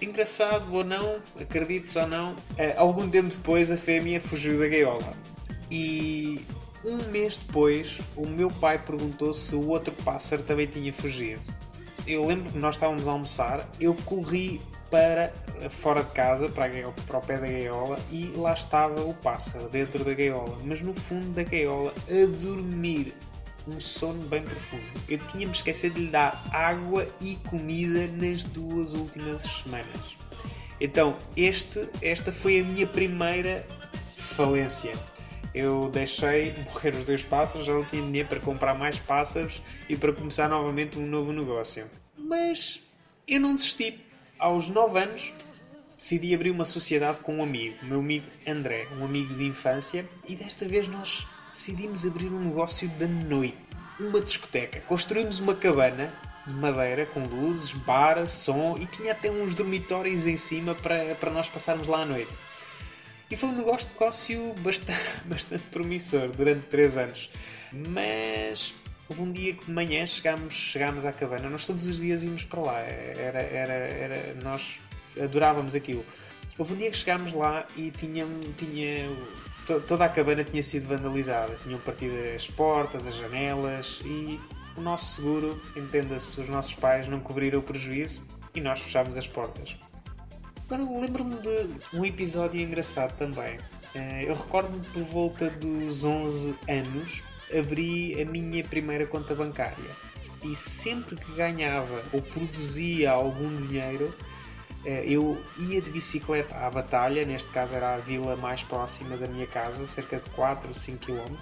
engraçado 0.00 0.72
ou 0.74 0.84
não, 0.84 1.20
acredites 1.40 1.96
ou 1.96 2.06
não, 2.06 2.36
eh, 2.58 2.74
algum 2.76 3.08
tempo 3.08 3.28
depois 3.28 3.70
a 3.70 3.76
fêmea 3.76 4.20
fugiu 4.20 4.58
da 4.58 4.68
gaiola. 4.68 5.12
E 5.70 6.44
um 6.84 6.96
mês 7.10 7.38
depois, 7.38 7.98
o 8.16 8.26
meu 8.26 8.48
pai 8.48 8.78
perguntou 8.78 9.32
se 9.32 9.54
o 9.54 9.68
outro 9.68 9.92
pássaro 10.04 10.42
também 10.42 10.66
tinha 10.66 10.92
fugido. 10.92 11.40
Eu 12.06 12.26
lembro 12.26 12.50
que 12.50 12.58
nós 12.58 12.74
estávamos 12.74 13.06
a 13.06 13.12
almoçar, 13.12 13.68
eu 13.80 13.94
corri 14.04 14.60
para 14.90 15.32
fora 15.70 16.02
de 16.02 16.10
casa, 16.10 16.48
para, 16.48 16.68
gaiola, 16.68 16.94
para 17.06 17.18
o 17.18 17.20
pé 17.20 17.38
da 17.38 17.46
gaiola, 17.46 17.98
e 18.10 18.32
lá 18.36 18.52
estava 18.52 19.00
o 19.00 19.14
pássaro 19.14 19.68
dentro 19.68 20.04
da 20.04 20.12
gaiola, 20.12 20.58
mas 20.64 20.82
no 20.82 20.92
fundo 20.92 21.28
da 21.32 21.42
gaiola, 21.44 21.94
a 22.08 22.26
dormir. 22.42 23.14
um 23.68 23.80
sono 23.80 24.20
bem 24.24 24.42
profundo. 24.42 24.82
Eu 25.08 25.18
tinha-me 25.18 25.52
esquecido 25.52 25.94
de 25.94 26.06
lhe 26.06 26.10
dar 26.10 26.42
água 26.50 27.06
e 27.20 27.36
comida 27.48 28.08
nas 28.08 28.42
duas 28.42 28.92
últimas 28.92 29.42
semanas. 29.42 30.16
Então, 30.80 31.16
este, 31.36 31.88
esta 32.02 32.32
foi 32.32 32.58
a 32.58 32.64
minha 32.64 32.86
primeira 32.88 33.64
falência. 34.16 34.92
Eu 35.54 35.90
deixei 35.90 36.54
morrer 36.64 36.94
os 36.94 37.04
dois 37.04 37.22
pássaros, 37.22 37.66
já 37.66 37.72
não 37.74 37.84
tinha 37.84 38.02
dinheiro 38.02 38.28
para 38.28 38.40
comprar 38.40 38.74
mais 38.74 38.98
pássaros 38.98 39.62
e 39.88 39.96
para 39.96 40.12
começar 40.12 40.48
novamente 40.48 40.98
um 40.98 41.06
novo 41.06 41.32
negócio. 41.32 41.84
Mas 42.16 42.80
eu 43.28 43.40
não 43.40 43.54
desisti. 43.54 44.00
Aos 44.38 44.68
9 44.68 44.98
anos 44.98 45.32
decidi 45.96 46.34
abrir 46.34 46.50
uma 46.50 46.64
sociedade 46.64 47.20
com 47.20 47.36
um 47.36 47.42
amigo, 47.42 47.76
meu 47.82 48.00
amigo 48.00 48.26
André, 48.46 48.88
um 48.98 49.04
amigo 49.04 49.32
de 49.34 49.44
infância, 49.44 50.04
e 50.26 50.34
desta 50.34 50.66
vez 50.66 50.88
nós 50.88 51.28
decidimos 51.52 52.04
abrir 52.04 52.26
um 52.26 52.40
negócio 52.40 52.88
da 52.88 53.06
noite, 53.06 53.56
uma 54.00 54.20
discoteca. 54.20 54.80
Construímos 54.80 55.38
uma 55.38 55.54
cabana 55.54 56.10
de 56.46 56.54
madeira 56.54 57.06
com 57.06 57.20
luzes, 57.24 57.72
bar, 57.72 58.26
som 58.26 58.76
e 58.80 58.86
tinha 58.86 59.12
até 59.12 59.30
uns 59.30 59.54
dormitórios 59.54 60.26
em 60.26 60.36
cima 60.36 60.74
para, 60.74 61.14
para 61.14 61.30
nós 61.30 61.48
passarmos 61.48 61.86
lá 61.86 62.02
à 62.02 62.06
noite. 62.06 62.32
E 63.32 63.36
foi 63.36 63.48
um 63.48 63.56
negócio, 63.56 64.54
bastante, 64.58 65.00
bastante 65.24 65.64
promissor 65.70 66.28
durante 66.28 66.66
3 66.66 66.98
anos. 66.98 67.30
Mas 67.88 68.74
houve 69.08 69.22
um 69.22 69.32
dia 69.32 69.54
que 69.54 69.64
de 69.64 69.72
manhã 69.72 70.04
chegámos, 70.04 70.52
chegámos 70.52 71.06
à 71.06 71.12
cabana, 71.14 71.48
nós 71.48 71.64
todos 71.64 71.86
os 71.86 71.96
dias 71.96 72.22
íamos 72.22 72.44
para 72.44 72.60
lá, 72.60 72.78
era, 72.80 73.40
era, 73.40 73.72
era, 73.72 74.34
nós 74.42 74.78
adorávamos 75.18 75.74
aquilo. 75.74 76.04
Houve 76.58 76.74
um 76.74 76.76
dia 76.76 76.90
que 76.90 76.96
chegámos 76.98 77.32
lá 77.32 77.64
e 77.74 77.90
tinha, 77.90 78.26
tinha 78.58 79.08
toda 79.88 80.04
a 80.04 80.10
cabana 80.10 80.44
tinha 80.44 80.62
sido 80.62 80.86
vandalizada, 80.86 81.56
tinham 81.62 81.80
partido 81.80 82.14
as 82.36 82.46
portas, 82.48 83.06
as 83.06 83.16
janelas 83.16 84.02
e 84.04 84.38
o 84.76 84.82
nosso 84.82 85.16
seguro, 85.16 85.58
entenda-se, 85.74 86.38
os 86.38 86.50
nossos 86.50 86.74
pais 86.74 87.08
não 87.08 87.18
cobriram 87.18 87.60
o 87.60 87.62
prejuízo 87.62 88.26
e 88.54 88.60
nós 88.60 88.80
fechámos 88.80 89.16
as 89.16 89.26
portas. 89.26 89.74
Agora 90.72 91.00
lembro-me 91.00 91.36
de 91.36 91.68
um 91.92 92.02
episódio 92.02 92.58
engraçado 92.58 93.14
também. 93.18 93.58
Eh, 93.94 94.24
eu 94.26 94.34
recordo-me 94.34 94.82
por 94.86 95.02
volta 95.02 95.50
dos 95.50 96.02
11 96.02 96.54
anos 96.66 97.22
abri 97.54 98.18
a 98.22 98.24
minha 98.24 98.64
primeira 98.64 99.06
conta 99.06 99.34
bancária 99.34 99.90
e 100.42 100.56
sempre 100.56 101.16
que 101.16 101.30
ganhava 101.32 102.02
ou 102.10 102.22
produzia 102.22 103.10
algum 103.10 103.54
dinheiro 103.54 104.14
eh, 104.86 105.04
eu 105.06 105.38
ia 105.58 105.82
de 105.82 105.90
bicicleta 105.90 106.56
à 106.56 106.70
batalha, 106.70 107.26
neste 107.26 107.50
caso 107.50 107.74
era 107.74 107.96
a 107.96 107.98
vila 107.98 108.34
mais 108.36 108.62
próxima 108.62 109.14
da 109.18 109.26
minha 109.26 109.46
casa, 109.46 109.86
cerca 109.86 110.16
de 110.20 110.30
4 110.30 110.68
ou 110.68 110.74
5 110.74 111.04
km, 111.04 111.36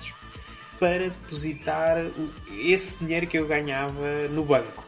para 0.81 1.09
depositar 1.09 1.99
esse 2.59 2.99
dinheiro 2.99 3.29
que 3.29 3.39
eu 3.39 3.47
ganhava 3.47 4.27
no 4.33 4.45
banco. 4.45 4.85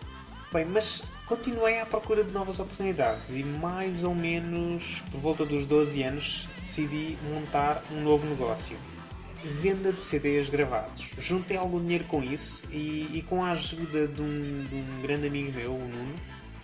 Bem, 0.53 0.65
mas 0.65 1.05
continuei 1.33 1.81
à 1.81 1.87
procura 1.87 2.23
de 2.23 2.31
novas 2.31 2.61
oportunidades 2.61 3.31
e 3.31 3.43
mais 3.43 4.05
ou 4.05 4.15
menos 4.15 5.03
por 5.11 5.19
volta 5.19 5.47
dos 5.47 5.65
12 5.65 6.03
anos 6.03 6.47
decidi 6.59 7.17
montar 7.33 7.83
um 7.91 8.03
novo 8.03 8.27
negócio. 8.27 8.77
Venda 9.43 9.95
de 9.95 10.03
CDs 10.03 10.51
gravados. 10.51 11.09
Juntei 11.19 11.57
algum 11.57 11.81
dinheiro 11.81 12.05
com 12.05 12.23
isso 12.23 12.67
e, 12.71 13.09
e 13.15 13.23
com 13.23 13.43
a 13.43 13.53
ajuda 13.53 14.07
de 14.07 14.21
um, 14.21 14.65
de 14.65 14.75
um 14.75 15.01
grande 15.01 15.27
amigo 15.27 15.53
meu, 15.53 15.73
o 15.73 15.79
Nuno, 15.79 16.15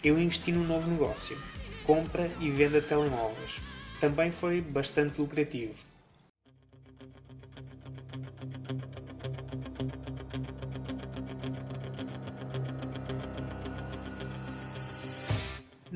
eu 0.05 0.19
investi 0.19 0.53
num 0.53 0.65
novo 0.65 0.91
negócio. 0.91 1.39
Compra 1.87 2.31
e 2.39 2.51
venda 2.51 2.83
de 2.83 2.89
telemóveis. 2.89 3.63
Também 4.03 4.31
foi 4.31 4.61
bastante 4.61 5.19
lucrativo. 5.19 5.73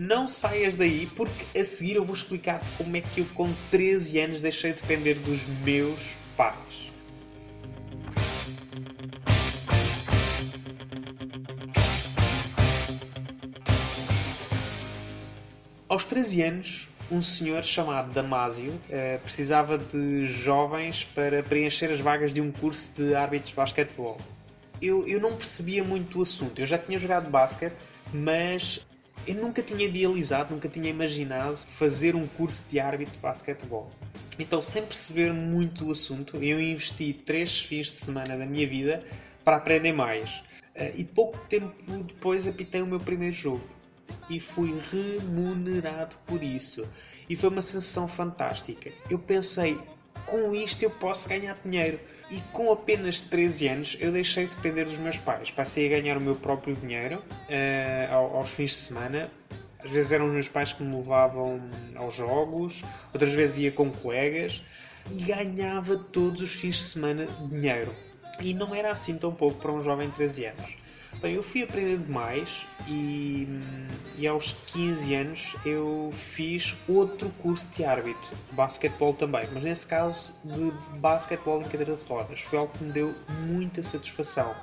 Não 0.02 0.26
saias 0.26 0.74
daí 0.74 1.08
porque 1.14 1.58
a 1.58 1.64
seguir 1.64 1.96
eu 1.96 2.04
vou 2.04 2.14
explicar 2.14 2.60
como 2.76 2.96
é 2.96 3.00
que 3.00 3.20
eu 3.20 3.26
com 3.34 3.52
13 3.70 4.18
anos 4.18 4.40
deixei 4.40 4.72
de 4.72 4.80
depender 4.82 5.14
dos 5.14 5.46
meus 5.64 6.14
pais. 6.36 6.92
Aos 15.88 16.04
13 16.06 16.42
anos, 16.42 16.88
um 17.10 17.20
senhor 17.20 17.62
chamado 17.62 18.12
Damásio 18.12 18.80
eh, 18.88 19.18
precisava 19.22 19.76
de 19.76 20.26
jovens 20.26 21.04
para 21.04 21.42
preencher 21.42 21.92
as 21.92 22.00
vagas 22.00 22.32
de 22.32 22.40
um 22.40 22.50
curso 22.50 22.94
de 22.96 23.14
árbitros 23.14 23.50
de 23.50 23.56
basquetebol. 23.56 24.18
Eu, 24.80 25.06
eu 25.06 25.20
não 25.20 25.36
percebia 25.36 25.84
muito 25.84 26.18
o 26.18 26.22
assunto. 26.22 26.58
Eu 26.58 26.66
já 26.66 26.78
tinha 26.78 26.98
jogado 26.98 27.30
basquete, 27.30 27.82
mas 28.12 28.86
eu 29.26 29.34
nunca 29.36 29.62
tinha 29.62 29.84
idealizado, 29.84 30.54
nunca 30.54 30.68
tinha 30.68 30.90
imaginado 30.90 31.56
fazer 31.56 32.16
um 32.16 32.26
curso 32.26 32.66
de 32.68 32.80
árbitro 32.80 33.14
de 33.14 33.20
basquetebol. 33.20 33.90
Então, 34.38 34.60
sem 34.60 34.82
perceber 34.84 35.32
muito 35.32 35.86
o 35.86 35.92
assunto, 35.92 36.36
eu 36.38 36.60
investi 36.60 37.12
três 37.12 37.60
fins 37.60 37.86
de 37.86 37.92
semana 37.92 38.36
da 38.36 38.46
minha 38.46 38.66
vida 38.66 39.04
para 39.44 39.56
aprender 39.56 39.92
mais. 39.92 40.42
Eh, 40.74 40.94
e 40.96 41.04
pouco 41.04 41.38
tempo 41.48 41.74
depois 42.04 42.46
apitei 42.46 42.82
o 42.82 42.86
meu 42.86 42.98
primeiro 42.98 43.34
jogo. 43.34 43.64
E 44.28 44.40
fui 44.40 44.74
remunerado 44.90 46.16
por 46.26 46.42
isso. 46.42 46.86
E 47.28 47.36
foi 47.36 47.48
uma 47.50 47.62
sensação 47.62 48.08
fantástica. 48.08 48.90
Eu 49.08 49.18
pensei, 49.18 49.78
com 50.26 50.54
isto 50.54 50.82
eu 50.82 50.90
posso 50.90 51.28
ganhar 51.28 51.56
dinheiro. 51.64 52.00
E 52.30 52.40
com 52.52 52.72
apenas 52.72 53.20
13 53.20 53.68
anos 53.68 53.96
eu 54.00 54.10
deixei 54.12 54.46
de 54.46 54.54
depender 54.56 54.84
dos 54.84 54.98
meus 54.98 55.18
pais. 55.18 55.50
Passei 55.50 55.86
a 55.86 56.00
ganhar 56.00 56.16
o 56.16 56.20
meu 56.20 56.34
próprio 56.34 56.74
dinheiro 56.74 57.18
uh, 57.18 58.36
aos 58.36 58.50
fins 58.50 58.70
de 58.70 58.76
semana. 58.76 59.30
Às 59.84 59.90
vezes 59.90 60.12
eram 60.12 60.26
os 60.26 60.32
meus 60.32 60.48
pais 60.48 60.72
que 60.72 60.82
me 60.82 60.96
levavam 60.96 61.60
aos 61.96 62.14
jogos, 62.14 62.84
outras 63.12 63.32
vezes 63.32 63.58
ia 63.58 63.72
com 63.72 63.90
colegas 63.90 64.62
e 65.10 65.24
ganhava 65.24 65.96
todos 65.96 66.40
os 66.40 66.52
fins 66.52 66.76
de 66.76 66.82
semana 66.84 67.28
dinheiro. 67.48 67.92
E 68.40 68.54
não 68.54 68.74
era 68.74 68.92
assim 68.92 69.18
tão 69.18 69.34
pouco 69.34 69.58
para 69.58 69.72
um 69.72 69.82
jovem 69.82 70.08
de 70.08 70.14
13 70.14 70.46
anos. 70.46 70.76
Bem, 71.20 71.34
eu 71.34 71.42
fui 71.42 71.62
aprendendo 71.62 72.10
mais 72.10 72.66
e, 72.88 73.46
e, 74.16 74.26
aos 74.26 74.52
15 74.66 75.14
anos 75.14 75.56
eu 75.64 76.12
fiz 76.12 76.76
outro 76.88 77.30
curso 77.38 77.70
de 77.76 77.84
árbitro, 77.84 78.36
basquetebol 78.52 79.14
também, 79.14 79.46
mas 79.52 79.62
nesse 79.62 79.86
caso 79.86 80.34
de 80.44 80.72
basquetebol 80.98 81.60
em 81.60 81.64
cadeira 81.64 81.94
de 81.94 82.02
rodas. 82.04 82.40
Foi 82.40 82.58
algo 82.58 82.72
que 82.76 82.82
me 82.82 82.92
deu 82.92 83.14
muita 83.46 83.82
satisfação. 83.82 84.54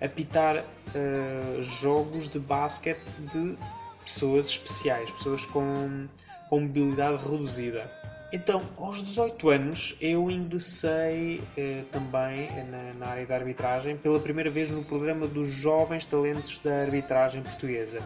Apitar 0.00 0.58
uh, 0.58 1.62
jogos 1.62 2.28
de 2.28 2.38
basquete 2.38 3.16
de 3.32 3.56
pessoas 4.04 4.46
especiais, 4.46 5.10
pessoas 5.12 5.44
com, 5.46 6.06
com 6.50 6.60
mobilidade 6.60 7.22
reduzida. 7.26 7.90
Então, 8.34 8.60
aos 8.76 9.00
18 9.00 9.48
anos, 9.48 9.96
eu 10.00 10.28
ingressei 10.28 11.40
eh, 11.56 11.84
também 11.92 12.50
na, 12.64 12.92
na, 12.94 13.06
área 13.06 13.24
da 13.24 13.36
arbitragem 13.36 13.96
pela 13.96 14.18
primeira 14.18 14.50
vez 14.50 14.72
no 14.72 14.82
programa 14.82 15.28
dos 15.28 15.50
Jovens 15.50 16.04
Talentos 16.04 16.58
da 16.58 16.82
Arbitragem 16.82 17.44
Portuguesa. 17.44 18.02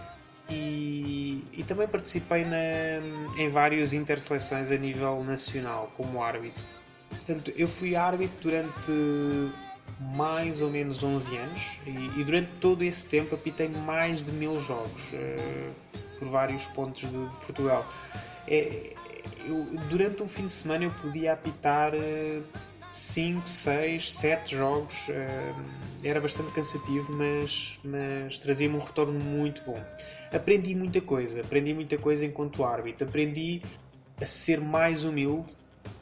E, 0.50 1.42
e 1.54 1.62
também 1.62 1.88
participei 1.88 2.44
na, 2.44 2.58
em 3.38 3.49
várias 3.49 3.94
interseleções 3.94 4.70
a 4.70 4.76
nível 4.76 5.25
nacional 5.25 5.90
como 5.97 6.23
árbitro. 6.23 6.62
Portanto, 7.08 7.50
eu 7.56 7.66
fui 7.66 7.97
árbitro 7.97 8.37
durante 8.42 8.92
mais 10.14 10.61
ou 10.61 10.68
menos 10.68 11.02
11 11.02 11.37
anos 11.38 11.78
e, 11.87 12.20
e 12.20 12.25
durante 12.25 12.50
todo 12.61 12.85
esse 12.85 13.06
tempo 13.06 13.35
apitei 13.35 13.70
mais 13.70 14.26
de 14.26 14.32
mil 14.32 14.61
jogos 14.61 15.11
eh, 15.14 15.70
por 16.18 16.28
vários 16.28 16.66
pontos 16.66 17.11
de 17.11 17.30
Portugal. 17.47 17.87
É, 18.47 18.92
eu, 19.47 19.66
durante 19.88 20.23
um 20.23 20.28
fim 20.28 20.47
de 20.47 20.52
semana 20.52 20.85
eu 20.85 20.90
podia 20.90 21.32
apitar 21.32 21.92
5, 22.92 23.49
6, 23.49 24.12
7 24.12 24.56
jogos. 24.56 25.08
Uh, 25.08 25.64
era 26.04 26.20
bastante 26.20 26.52
cansativo, 26.52 27.12
mas, 27.12 27.78
mas 27.85 28.38
trazia-me 28.38 28.76
um 28.76 28.80
retorno 28.80 29.18
muito 29.18 29.62
bom. 29.64 29.82
Aprendi 30.32 30.75
muita 30.75 31.00
coisa, 31.00 31.40
aprendi 31.40 31.75
muita 31.75 31.97
coisa 31.99 32.25
enquanto 32.25 32.64
árbitro. 32.64 33.06
Aprendi 33.06 33.62
a 34.20 34.26
ser 34.26 34.61
mais 34.61 35.04
humilde, 35.04 35.56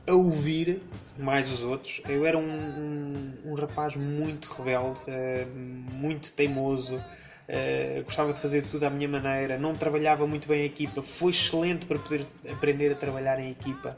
a 0.09 0.13
ouvir 0.13 0.81
mais 1.19 1.51
os 1.51 1.63
outros. 1.63 2.01
Eu 2.09 2.25
era 2.25 2.39
um, 2.39 2.43
um, 2.43 3.53
um 3.53 3.55
rapaz 3.55 3.97
muito 3.97 4.51
rebelde, 4.53 5.01
uh, 5.03 5.95
muito 5.95 6.33
teimoso. 6.33 7.03
Uh, 7.49 8.03
gostava 8.03 8.33
de 8.33 8.41
fazer 8.41 8.63
tudo 8.63 8.85
à 8.85 8.91
minha 8.91 9.09
maneira, 9.09 9.57
não 9.57 9.75
trabalhava 9.77 10.27
muito 10.27 10.49
bem 10.49 10.63
a 10.63 10.65
equipa, 10.65 11.01
foi 11.01 11.31
excelente 11.31 11.87
para 11.87 11.97
poder 11.97 12.27
aprender 12.51 12.91
a 12.91 12.97
trabalhar 12.97 13.39
em 13.39 13.51
equipa, 13.51 13.97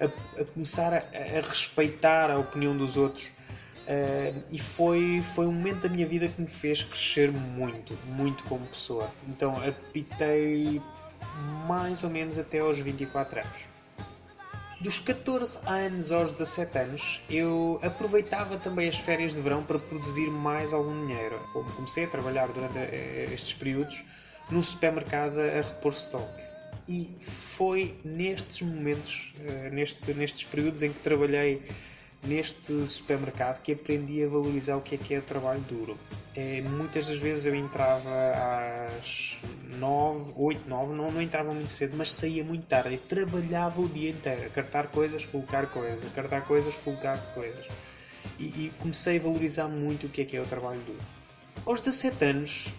a, 0.00 0.04
a 0.40 0.44
começar 0.44 0.94
a, 0.94 0.98
a, 0.98 1.40
respeitar 1.42 2.30
a 2.30 2.38
opinião 2.38 2.76
dos 2.76 2.96
outros. 2.96 3.32
Uh, 3.86 4.42
e 4.50 4.58
foi, 4.58 5.22
foi 5.34 5.46
um 5.46 5.52
momento 5.52 5.82
da 5.82 5.88
minha 5.88 6.06
vida 6.06 6.28
que 6.28 6.40
me 6.40 6.46
fez 6.46 6.84
crescer 6.84 7.32
muito, 7.32 7.98
muito 8.06 8.44
como 8.44 8.64
pessoa. 8.66 9.10
Então 9.28 9.56
apitei 9.56 10.80
mais 11.66 12.04
ou 12.04 12.10
menos 12.10 12.38
até 12.38 12.60
aos 12.60 12.78
24 12.78 13.40
anos. 13.40 13.73
Dos 14.84 15.00
14 15.00 15.60
anos 15.66 16.12
aos 16.12 16.32
17 16.34 16.78
anos, 16.78 17.22
eu 17.30 17.80
aproveitava 17.82 18.58
também 18.58 18.86
as 18.86 18.98
férias 18.98 19.34
de 19.34 19.40
verão 19.40 19.62
para 19.64 19.78
produzir 19.78 20.28
mais 20.28 20.74
algum 20.74 21.06
dinheiro. 21.06 21.40
Comecei 21.74 22.04
a 22.04 22.06
trabalhar 22.06 22.48
durante 22.48 22.76
eh, 22.76 23.30
estes 23.32 23.54
períodos 23.54 24.04
no 24.50 24.62
supermercado 24.62 25.38
a 25.38 25.62
repor 25.62 25.94
stock. 25.94 26.30
E 26.86 27.16
foi 27.18 27.98
nestes 28.04 28.60
momentos, 28.60 29.32
eh, 29.46 29.70
neste, 29.70 30.12
nestes 30.12 30.44
períodos 30.44 30.82
em 30.82 30.92
que 30.92 31.00
trabalhei 31.00 31.62
neste 32.26 32.86
supermercado 32.86 33.60
que 33.62 33.72
aprendi 33.72 34.24
a 34.24 34.28
valorizar 34.28 34.76
o 34.76 34.80
que 34.80 34.94
é 34.94 34.98
que 34.98 35.14
é 35.14 35.18
o 35.18 35.22
trabalho 35.22 35.60
duro. 35.60 35.98
É, 36.34 36.60
muitas 36.62 37.06
das 37.08 37.18
vezes 37.18 37.46
eu 37.46 37.54
entrava 37.54 38.10
às 38.98 39.40
9, 39.78 40.32
8, 40.36 40.68
9, 40.68 40.92
não, 40.94 41.10
não 41.12 41.22
entrava 41.22 41.54
muito 41.54 41.70
cedo, 41.70 41.96
mas 41.96 42.12
saía 42.12 42.42
muito 42.42 42.66
tarde 42.66 42.94
e 42.94 42.98
trabalhava 42.98 43.80
o 43.80 43.88
dia 43.88 44.10
inteiro, 44.10 44.46
a 44.46 44.48
cartar 44.50 44.88
coisas, 44.88 45.24
colocar 45.24 45.66
coisas, 45.66 46.06
a 46.06 46.10
cartar 46.14 46.44
coisas, 46.44 46.74
colocar 46.76 47.16
coisas. 47.34 47.66
E, 48.38 48.44
e, 48.44 48.72
comecei 48.80 49.18
a 49.18 49.22
valorizar 49.22 49.68
muito 49.68 50.06
o 50.06 50.10
que 50.10 50.22
é 50.22 50.24
que 50.24 50.36
é 50.36 50.40
o 50.40 50.46
trabalho 50.46 50.80
duro. 50.80 51.00
Aos 51.66 51.82
17 51.82 52.24
anos 52.24 52.74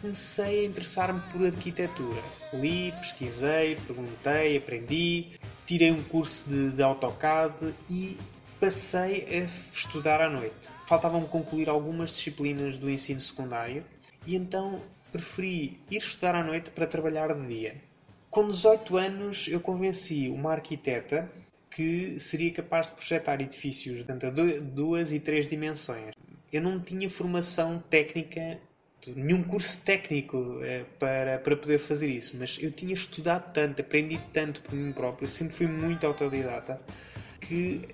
comecei 0.00 0.64
a 0.64 0.68
interessar-me 0.68 1.20
por 1.32 1.44
arquitetura. 1.44 2.22
Li, 2.52 2.92
pesquisei, 2.92 3.76
perguntei, 3.86 4.56
aprendi, 4.56 5.30
tirei 5.64 5.90
um 5.90 6.02
curso 6.02 6.48
de, 6.48 6.72
de 6.72 6.82
AutoCAD 6.82 7.74
e 7.88 8.18
passei 8.62 9.26
a 9.28 9.74
estudar 9.74 10.20
à 10.20 10.30
noite. 10.30 10.68
Faltavam-me 10.86 11.26
concluir 11.26 11.68
algumas 11.68 12.10
disciplinas 12.10 12.78
do 12.78 12.88
ensino 12.88 13.20
secundário 13.20 13.84
e 14.24 14.36
então 14.36 14.80
preferi 15.10 15.80
ir 15.90 15.96
estudar 15.96 16.36
à 16.36 16.44
noite 16.44 16.70
para 16.70 16.86
trabalhar 16.86 17.34
de 17.34 17.44
dia. 17.48 17.74
Com 18.30 18.48
18 18.48 18.96
anos, 18.96 19.48
eu 19.48 19.58
convenci 19.58 20.28
uma 20.28 20.52
arquiteta 20.52 21.28
que 21.68 22.20
seria 22.20 22.52
capaz 22.52 22.86
de 22.86 22.92
projetar 22.92 23.40
edifícios 23.40 24.04
de 24.04 24.60
duas 24.60 25.10
e 25.10 25.18
três 25.18 25.50
dimensões. 25.50 26.14
Eu 26.52 26.62
não 26.62 26.78
tinha 26.78 27.10
formação 27.10 27.82
técnica, 27.90 28.60
nenhum 29.08 29.42
curso 29.42 29.84
técnico 29.84 30.60
eh, 30.62 30.84
para, 31.00 31.38
para 31.38 31.56
poder 31.56 31.80
fazer 31.80 32.06
isso, 32.06 32.36
mas 32.38 32.58
eu 32.62 32.70
tinha 32.70 32.94
estudado 32.94 33.52
tanto, 33.52 33.80
aprendido 33.80 34.22
tanto 34.32 34.62
por 34.62 34.72
mim 34.72 34.92
próprio, 34.92 35.26
sempre 35.26 35.52
fui 35.52 35.66
muito 35.66 36.06
autodidata, 36.06 36.80
que 37.40 37.88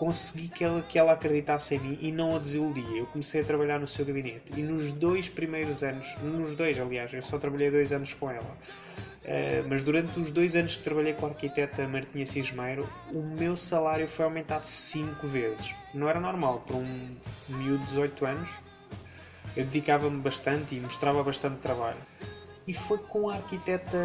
consegui 0.00 0.48
que 0.48 0.64
ela, 0.64 0.80
que 0.80 0.98
ela 0.98 1.12
acreditasse 1.12 1.74
em 1.74 1.78
mim 1.78 1.98
e 2.00 2.10
não 2.10 2.34
a 2.34 2.38
desiludia. 2.38 3.00
Eu 3.00 3.04
comecei 3.04 3.42
a 3.42 3.44
trabalhar 3.44 3.78
no 3.78 3.86
seu 3.86 4.02
gabinete 4.02 4.50
e 4.56 4.62
nos 4.62 4.92
dois 4.92 5.28
primeiros 5.28 5.82
anos, 5.82 6.16
nos 6.22 6.54
dois 6.54 6.80
aliás, 6.80 7.12
eu 7.12 7.20
só 7.20 7.36
trabalhei 7.38 7.70
dois 7.70 7.92
anos 7.92 8.14
com 8.14 8.30
ela, 8.30 8.40
uh, 8.46 9.68
mas 9.68 9.84
durante 9.84 10.18
os 10.18 10.30
dois 10.30 10.56
anos 10.56 10.74
que 10.74 10.82
trabalhei 10.82 11.12
com 11.12 11.26
a 11.26 11.28
arquiteta 11.28 11.86
Martinha 11.86 12.24
Cismeiro, 12.24 12.90
o 13.12 13.20
meu 13.20 13.58
salário 13.58 14.08
foi 14.08 14.24
aumentado 14.24 14.64
cinco 14.64 15.26
vezes. 15.26 15.74
Não 15.92 16.08
era 16.08 16.18
normal 16.18 16.64
para 16.66 16.76
um 16.76 17.06
miúdo 17.50 17.84
de 17.84 17.90
18 17.90 18.24
anos. 18.24 18.48
Eu 19.54 19.66
dedicava-me 19.66 20.22
bastante 20.22 20.76
e 20.76 20.80
mostrava 20.80 21.22
bastante 21.22 21.58
trabalho 21.58 21.98
e 22.70 22.72
foi 22.72 22.98
com 22.98 23.28
a 23.28 23.34
arquiteta 23.34 23.98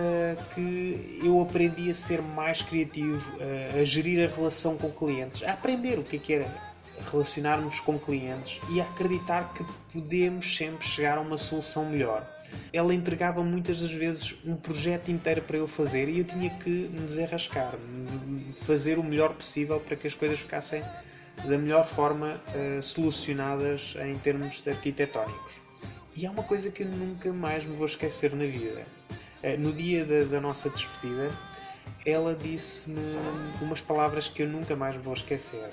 que 0.55 1.19
eu 1.23 1.39
aprendi 1.39 1.87
a 1.91 1.93
ser 1.93 2.19
mais 2.19 2.63
criativo, 2.63 3.37
a, 3.79 3.83
gerir 3.83 4.27
a 4.27 4.35
relação 4.35 4.75
com 4.75 4.89
clientes, 4.89 5.43
a 5.43 5.51
aprender 5.51 5.99
o 5.99 6.03
que 6.03 6.15
é 6.15 6.19
que 6.19 6.33
era 6.33 6.75
relacionarmos 7.11 7.79
com 7.79 7.99
clientes 7.99 8.59
e 8.71 8.81
acreditar 8.81 9.53
que 9.53 9.63
podemos 9.93 10.57
sempre 10.57 10.83
chegar 10.83 11.19
a 11.19 11.21
uma 11.21 11.37
solução 11.37 11.85
melhor. 11.85 12.27
Ela 12.73 12.91
entregava 12.95 13.43
muitas 13.43 13.81
das 13.81 13.91
vezes 13.91 14.35
um 14.43 14.55
projeto 14.55 15.09
inteiro 15.11 15.43
para 15.43 15.57
eu 15.57 15.67
fazer 15.67 16.09
e 16.09 16.17
eu 16.17 16.25
tinha 16.25 16.49
que 16.49 16.69
me 16.69 17.01
desenrascar, 17.01 17.75
fazer 18.55 18.97
o 18.97 19.03
melhor 19.03 19.35
possível 19.35 19.79
para 19.79 19.95
que 19.95 20.07
as 20.07 20.15
coisas 20.15 20.39
ficassem 20.39 20.81
da 21.43 21.57
melhor 21.57 21.85
forma 21.85 22.41
uh, 22.49 22.81
solucionadas 22.81 23.95
em 24.03 24.17
termos 24.17 24.67
arquitetónicos. 24.67 25.64
E 26.15 26.25
há 26.25 26.31
uma 26.31 26.43
coisa 26.43 26.71
que 26.71 26.83
eu 26.83 26.87
nunca 26.87 27.33
mais 27.33 27.65
me 27.65 27.75
vou 27.75 27.85
esquecer 27.85 28.33
na 28.33 28.45
vida. 28.45 28.85
Eh, 29.43 29.57
no 29.57 29.73
dia 29.73 30.05
da, 30.05 30.23
da 30.23 30.39
nossa 30.39 30.69
despedida, 30.69 31.29
ela 32.05 32.33
disse-me 32.33 33.01
umas 33.61 33.81
palavras 33.81 34.29
que 34.29 34.43
eu 34.43 34.47
nunca 34.47 34.77
mais 34.77 34.95
me 34.95 35.03
vou 35.03 35.13
esquecer. 35.13 35.69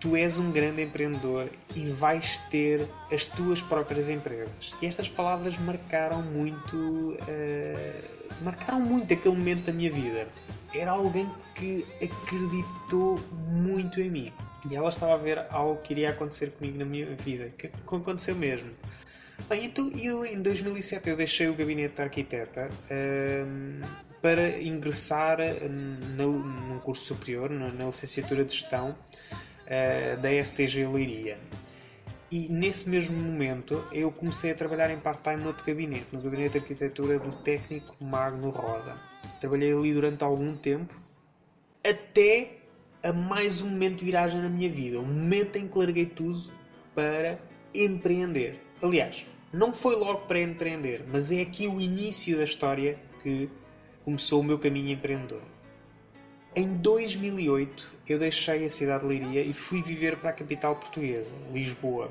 Tu 0.00 0.16
és 0.16 0.38
um 0.38 0.50
grande 0.50 0.82
empreendedor 0.82 1.48
e 1.76 1.90
vais 1.90 2.38
ter 2.50 2.88
as 3.12 3.26
tuas 3.26 3.60
próprias 3.60 4.08
empresas. 4.08 4.74
E 4.80 4.86
estas 4.86 5.08
palavras 5.10 5.58
marcaram 5.58 6.22
muito, 6.22 6.76
uh, 6.76 8.42
marcaram 8.42 8.80
muito 8.80 9.12
aquele 9.12 9.36
momento 9.36 9.66
da 9.66 9.72
minha 9.72 9.90
vida. 9.90 10.26
Era 10.74 10.92
alguém 10.92 11.30
que 11.54 11.86
acreditou 12.02 13.20
muito 13.46 14.00
em 14.00 14.10
mim. 14.10 14.32
E 14.68 14.74
ela 14.74 14.88
estava 14.88 15.14
a 15.14 15.18
ver 15.18 15.46
algo 15.50 15.80
que 15.82 15.92
iria 15.92 16.10
acontecer 16.10 16.50
comigo 16.52 16.78
na 16.78 16.84
minha 16.84 17.14
vida, 17.14 17.50
que 17.50 17.66
aconteceu 17.66 18.34
mesmo. 18.34 18.70
Bem, 19.48 19.64
então 19.66 19.90
eu 19.96 20.24
em 20.24 20.40
2007 20.40 21.10
eu 21.10 21.16
deixei 21.16 21.48
o 21.48 21.54
gabinete 21.54 21.96
de 21.96 22.02
arquiteta 22.02 22.70
um, 22.90 23.80
para 24.20 24.60
ingressar 24.62 25.38
no, 26.16 26.38
num 26.38 26.78
curso 26.78 27.06
superior, 27.06 27.50
na, 27.50 27.72
na 27.72 27.86
licenciatura 27.86 28.44
de 28.44 28.54
gestão 28.54 28.90
uh, 28.92 30.20
da 30.20 30.44
STG 30.44 30.86
Leiria. 30.86 31.38
E 32.30 32.48
nesse 32.48 32.88
mesmo 32.88 33.16
momento 33.16 33.84
eu 33.92 34.10
comecei 34.10 34.52
a 34.52 34.54
trabalhar 34.54 34.90
em 34.90 34.98
part-time 34.98 35.36
no 35.36 35.48
outro 35.48 35.66
gabinete, 35.66 36.06
no 36.12 36.22
gabinete 36.22 36.52
de 36.52 36.58
arquitetura 36.58 37.18
do 37.18 37.32
técnico 37.42 37.94
Magno 38.02 38.48
Roda. 38.48 38.96
Trabalhei 39.38 39.72
ali 39.72 39.92
durante 39.92 40.24
algum 40.24 40.56
tempo, 40.56 40.94
até 41.86 42.52
a 43.02 43.12
mais 43.12 43.60
um 43.60 43.68
momento 43.68 43.98
de 43.98 44.04
viragem 44.04 44.40
na 44.40 44.48
minha 44.48 44.70
vida, 44.70 44.98
um 44.98 45.04
momento 45.04 45.56
em 45.56 45.68
que 45.68 45.76
larguei 45.76 46.06
tudo 46.06 46.50
para 46.94 47.38
empreender. 47.74 48.71
Aliás, 48.82 49.24
não 49.52 49.72
foi 49.72 49.94
logo 49.94 50.26
para 50.26 50.40
empreender, 50.40 51.04
mas 51.06 51.30
é 51.30 51.40
aqui 51.40 51.68
o 51.68 51.80
início 51.80 52.36
da 52.36 52.42
história 52.42 52.98
que 53.22 53.48
começou 54.04 54.40
o 54.40 54.42
meu 54.42 54.58
caminho 54.58 54.90
empreendedor. 54.90 55.42
Em 56.56 56.74
2008 56.74 57.94
eu 58.08 58.18
deixei 58.18 58.64
a 58.64 58.68
cidade 58.68 59.04
de 59.04 59.08
Leiria 59.08 59.42
e 59.42 59.52
fui 59.52 59.80
viver 59.82 60.16
para 60.16 60.30
a 60.30 60.32
capital 60.32 60.74
portuguesa, 60.74 61.32
Lisboa. 61.52 62.10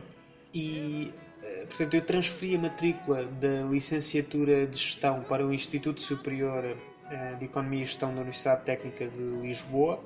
E 0.54 1.14
eh, 1.44 1.66
portanto 1.66 1.94
eu 1.94 2.02
transferi 2.02 2.56
a 2.56 2.60
matrícula 2.60 3.26
da 3.26 3.64
licenciatura 3.70 4.66
de 4.66 4.78
gestão 4.78 5.24
para 5.24 5.46
o 5.46 5.54
Instituto 5.54 6.02
Superior 6.02 6.78
eh, 7.10 7.36
de 7.38 7.46
Economia 7.46 7.84
e 7.84 7.86
Gestão 7.86 8.10
da 8.16 8.22
Universidade 8.22 8.64
Técnica 8.64 9.08
de 9.10 9.22
Lisboa. 9.22 10.02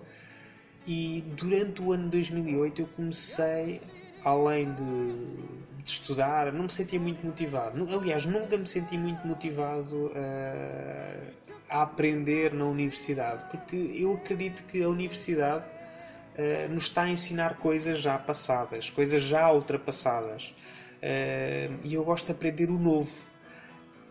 E 0.88 1.23
durante 1.38 1.82
o 1.84 1.91
ano 1.91 2.10
2008 2.10 2.82
eu 2.82 2.88
comecei, 2.88 3.82
além 4.23 4.73
de 4.73 5.65
de 5.85 5.91
estudar, 5.91 6.51
não 6.51 6.63
me 6.63 6.71
sentia 6.71 6.99
muito 6.99 7.23
motivado. 7.23 7.87
Aliás, 7.95 8.25
nunca 8.25 8.57
me 8.57 8.65
senti 8.65 8.97
muito 8.97 9.25
motivado 9.25 10.07
uh, 10.07 11.33
a 11.69 11.83
aprender 11.83 12.51
na 12.53 12.65
universidade, 12.65 13.45
porque 13.51 13.75
eu 13.93 14.13
acredito 14.13 14.63
que 14.63 14.81
a 14.81 14.89
universidade 14.89 15.63
uh, 15.63 16.73
nos 16.73 16.85
está 16.85 17.03
a 17.03 17.09
ensinar 17.09 17.57
coisas 17.57 17.99
já 17.99 18.17
passadas, 18.17 18.89
coisas 18.89 19.21
já 19.21 19.51
ultrapassadas. 19.51 20.55
Uh, 21.03 21.79
e 21.83 21.93
eu 21.93 22.03
gosto 22.03 22.25
de 22.25 22.31
aprender 22.31 22.71
o 22.71 22.79
novo, 22.79 23.15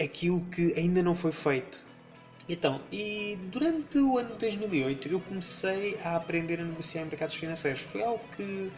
aquilo 0.01 0.43
que 0.43 0.73
ainda 0.77 1.03
não 1.03 1.17
foi 1.17 1.33
feito. 1.33 1.85
Então, 2.49 2.81
e 2.93 3.37
durante 3.51 3.99
o 3.99 4.17
ano 4.17 4.35
de 4.35 4.39
2008 4.39 5.09
eu 5.09 5.19
comecei 5.19 5.99
a 6.05 6.15
aprender 6.15 6.61
a 6.61 6.65
negociar 6.65 7.03
em 7.03 7.07
mercados 7.07 7.35
financeiros. 7.35 7.81
Foi 7.81 8.01
algo 8.01 8.23
que 8.37 8.71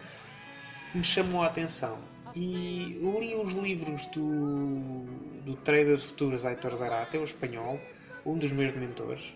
me 0.95 1.05
chamou 1.05 1.43
a 1.43 1.47
atenção 1.47 2.16
e 2.35 2.99
li 3.01 3.35
os 3.35 3.53
livros 3.53 4.07
do, 4.07 5.05
do 5.45 5.57
trader 5.57 5.97
de 5.97 6.03
futuros 6.03 6.45
Aitor 6.45 6.75
Zarate, 6.77 7.17
o 7.19 7.25
espanhol, 7.25 7.81
um 8.25 8.37
dos 8.37 8.53
meus 8.53 8.75
mentores, 8.75 9.35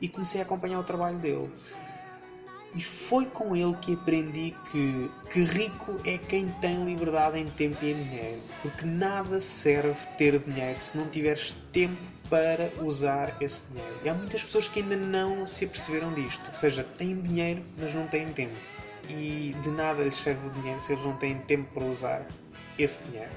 e 0.00 0.08
comecei 0.08 0.40
a 0.40 0.44
acompanhar 0.44 0.80
o 0.80 0.84
trabalho 0.84 1.18
dele. 1.18 1.50
E 2.76 2.82
foi 2.82 3.24
com 3.24 3.56
ele 3.56 3.74
que 3.80 3.94
aprendi 3.94 4.54
que, 4.70 5.10
que 5.30 5.40
rico 5.42 5.98
é 6.04 6.18
quem 6.18 6.48
tem 6.60 6.84
liberdade 6.84 7.38
em 7.38 7.46
tempo 7.46 7.82
e 7.82 7.92
em 7.92 8.02
dinheiro. 8.04 8.40
Porque 8.60 8.84
nada 8.84 9.40
serve 9.40 9.96
ter 10.18 10.38
dinheiro 10.38 10.78
se 10.78 10.98
não 10.98 11.08
tiveres 11.08 11.56
tempo 11.72 11.96
para 12.28 12.70
usar 12.82 13.34
esse 13.40 13.72
dinheiro. 13.72 13.96
E 14.04 14.08
há 14.10 14.14
muitas 14.14 14.44
pessoas 14.44 14.68
que 14.68 14.80
ainda 14.80 14.96
não 14.96 15.46
se 15.46 15.64
aperceberam 15.64 16.12
disto. 16.12 16.46
Ou 16.46 16.54
seja, 16.54 16.84
têm 16.84 17.18
dinheiro, 17.22 17.62
mas 17.78 17.94
não 17.94 18.06
têm 18.06 18.30
tempo 18.34 18.54
e 19.08 19.54
de 19.62 19.70
nada 19.70 20.02
lhes 20.02 20.14
serve 20.14 20.46
o 20.48 20.50
dinheiro 20.50 20.80
se 20.80 20.92
eles 20.92 21.04
não 21.04 21.16
têm 21.16 21.38
tempo 21.40 21.68
para 21.72 21.84
usar 21.84 22.26
esse 22.78 23.04
dinheiro. 23.04 23.30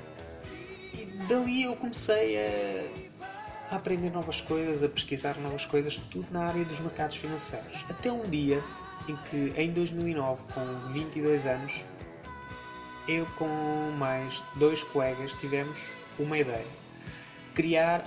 E 0.93 1.05
dali 1.27 1.63
eu 1.63 1.75
comecei 1.75 2.37
a, 2.37 3.73
a 3.73 3.75
aprender 3.77 4.09
novas 4.09 4.41
coisas, 4.41 4.83
a 4.83 4.89
pesquisar 4.89 5.37
novas 5.39 5.65
coisas, 5.65 5.97
tudo 5.97 6.27
na 6.31 6.45
área 6.45 6.65
dos 6.65 6.79
mercados 6.79 7.15
financeiros. 7.15 7.85
Até 7.89 8.11
um 8.11 8.23
dia 8.29 8.63
em 9.07 9.15
que, 9.15 9.53
em 9.55 9.71
2009, 9.71 10.43
com 10.53 10.93
22 10.93 11.45
anos, 11.45 11.85
eu 13.07 13.25
com 13.37 13.47
mais 13.97 14.43
dois 14.55 14.83
colegas 14.83 15.33
tivemos 15.35 15.79
uma 16.19 16.37
ideia: 16.37 16.67
criar 17.53 18.03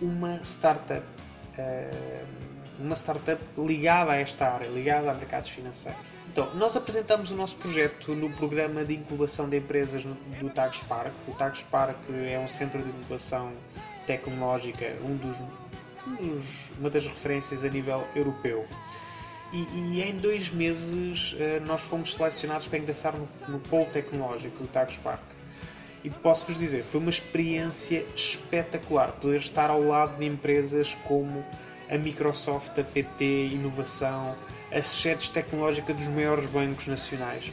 uma 0.00 0.36
startup 0.42 1.04
uh, 1.58 2.51
uma 2.78 2.96
startup 2.96 3.42
ligada 3.56 4.12
a 4.12 4.16
esta 4.16 4.46
área, 4.46 4.66
ligada 4.68 5.10
a 5.10 5.14
mercados 5.14 5.50
financeiros. 5.50 6.00
Então, 6.32 6.54
nós 6.54 6.74
apresentamos 6.76 7.30
o 7.30 7.34
nosso 7.34 7.56
projeto 7.56 8.14
no 8.14 8.30
programa 8.30 8.84
de 8.84 8.94
incubação 8.94 9.48
de 9.48 9.58
empresas 9.58 10.04
do 10.04 10.50
Tags 10.50 10.82
Park. 10.84 11.12
O 11.28 11.32
Tags 11.32 11.62
Park 11.64 11.98
é 12.08 12.38
um 12.38 12.48
centro 12.48 12.82
de 12.82 12.88
inovação 12.88 13.52
tecnológica, 14.06 14.96
um 15.02 15.14
dos, 15.16 15.36
um 16.06 16.14
dos 16.16 16.70
uma 16.78 16.88
das 16.88 17.06
referências 17.06 17.64
a 17.64 17.68
nível 17.68 18.02
europeu. 18.14 18.66
E, 19.52 19.58
e, 19.74 20.02
em 20.02 20.16
dois 20.16 20.48
meses 20.48 21.36
eh, 21.38 21.60
nós 21.60 21.82
fomos 21.82 22.14
selecionados 22.14 22.66
para 22.66 22.78
ingressar 22.78 23.14
no, 23.14 23.28
no 23.48 23.60
polo 23.60 23.84
tecnológico 23.90 24.62
do 24.62 24.66
Tagus 24.66 24.96
Park. 24.96 25.20
E 26.02 26.08
posso-vos 26.08 26.58
dizer, 26.58 26.82
foi 26.82 27.00
uma 27.00 27.10
experiência 27.10 28.06
espetacular 28.16 29.12
poder 29.12 29.38
estar 29.38 29.68
ao 29.68 29.82
lado 29.82 30.18
de 30.18 30.24
empresas 30.24 30.96
como 31.04 31.44
a 31.92 31.98
Microsoft, 31.98 32.78
a 32.78 32.84
PT, 32.84 33.48
Inovação, 33.52 34.34
a 34.72 34.80
sedes 34.80 35.28
tecnológica 35.28 35.92
dos 35.92 36.06
maiores 36.08 36.46
bancos 36.46 36.88
nacionais, 36.88 37.52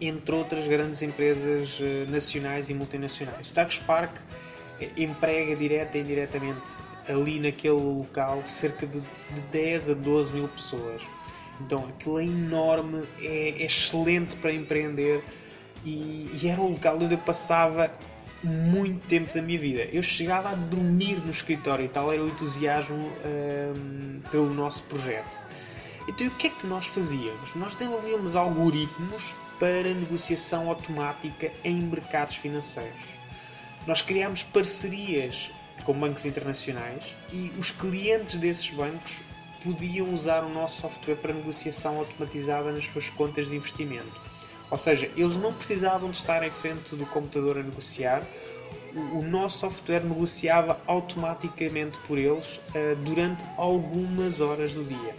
entre 0.00 0.34
outras 0.34 0.66
grandes 0.68 1.02
empresas 1.02 1.78
eh, 1.80 2.06
nacionais 2.08 2.70
e 2.70 2.74
multinacionais. 2.74 3.50
O 3.50 3.54
Tagus 3.54 3.78
Park 3.78 4.18
emprega 4.96 5.56
direta 5.56 5.98
e 5.98 6.02
indiretamente 6.02 6.70
ali 7.08 7.40
naquele 7.40 7.74
local 7.74 8.44
cerca 8.44 8.86
de, 8.86 9.00
de 9.00 9.40
10 9.50 9.90
a 9.90 9.94
12 9.94 10.32
mil 10.34 10.48
pessoas. 10.48 11.02
Então 11.60 11.86
aquilo 11.88 12.18
é 12.18 12.24
enorme, 12.24 13.06
é, 13.20 13.62
é 13.62 13.62
excelente 13.64 14.36
para 14.36 14.52
empreender 14.52 15.24
e, 15.84 16.30
e, 16.42 16.48
era 16.48 16.60
um 16.60 16.72
local 16.72 16.96
onde 16.96 17.14
eu 17.14 17.18
passava 17.18 17.90
muito 18.42 19.06
tempo 19.06 19.32
da 19.34 19.42
minha 19.42 19.58
vida. 19.58 19.82
Eu 19.92 20.02
chegava 20.02 20.50
a 20.50 20.54
dormir 20.54 21.16
no 21.24 21.30
escritório 21.30 21.84
e 21.84 21.88
tal 21.88 22.12
era 22.12 22.22
o 22.22 22.28
entusiasmo 22.28 23.10
hum, 23.24 24.20
pelo 24.30 24.52
nosso 24.52 24.82
projeto. 24.84 25.38
Então 26.08 26.26
o 26.26 26.30
que 26.30 26.46
é 26.46 26.50
que 26.50 26.66
nós 26.66 26.86
fazíamos? 26.86 27.54
Nós 27.56 27.76
desenvolvíamos 27.76 28.36
algoritmos 28.36 29.34
para 29.58 29.92
negociação 29.94 30.68
automática 30.68 31.50
em 31.64 31.80
mercados 31.80 32.36
financeiros. 32.36 33.16
Nós 33.86 34.02
criámos 34.02 34.42
parcerias 34.42 35.52
com 35.84 35.92
bancos 35.94 36.24
internacionais 36.24 37.16
e 37.32 37.52
os 37.58 37.70
clientes 37.70 38.38
desses 38.38 38.70
bancos 38.70 39.20
podiam 39.64 40.12
usar 40.14 40.44
o 40.44 40.48
nosso 40.48 40.82
software 40.82 41.16
para 41.16 41.32
negociação 41.32 41.98
automatizada 41.98 42.70
nas 42.70 42.86
suas 42.86 43.10
contas 43.10 43.48
de 43.48 43.56
investimento. 43.56 44.20
Ou 44.70 44.78
seja, 44.78 45.10
eles 45.16 45.36
não 45.36 45.52
precisavam 45.52 46.10
de 46.10 46.16
estar 46.16 46.42
em 46.42 46.50
frente 46.50 46.94
do 46.96 47.06
computador 47.06 47.58
a 47.58 47.62
negociar, 47.62 48.22
o 49.12 49.22
nosso 49.22 49.58
software 49.58 50.02
negociava 50.02 50.80
automaticamente 50.86 51.98
por 52.06 52.18
eles 52.18 52.56
uh, 52.56 52.96
durante 53.04 53.44
algumas 53.56 54.40
horas 54.40 54.72
do 54.74 54.84
dia. 54.84 55.14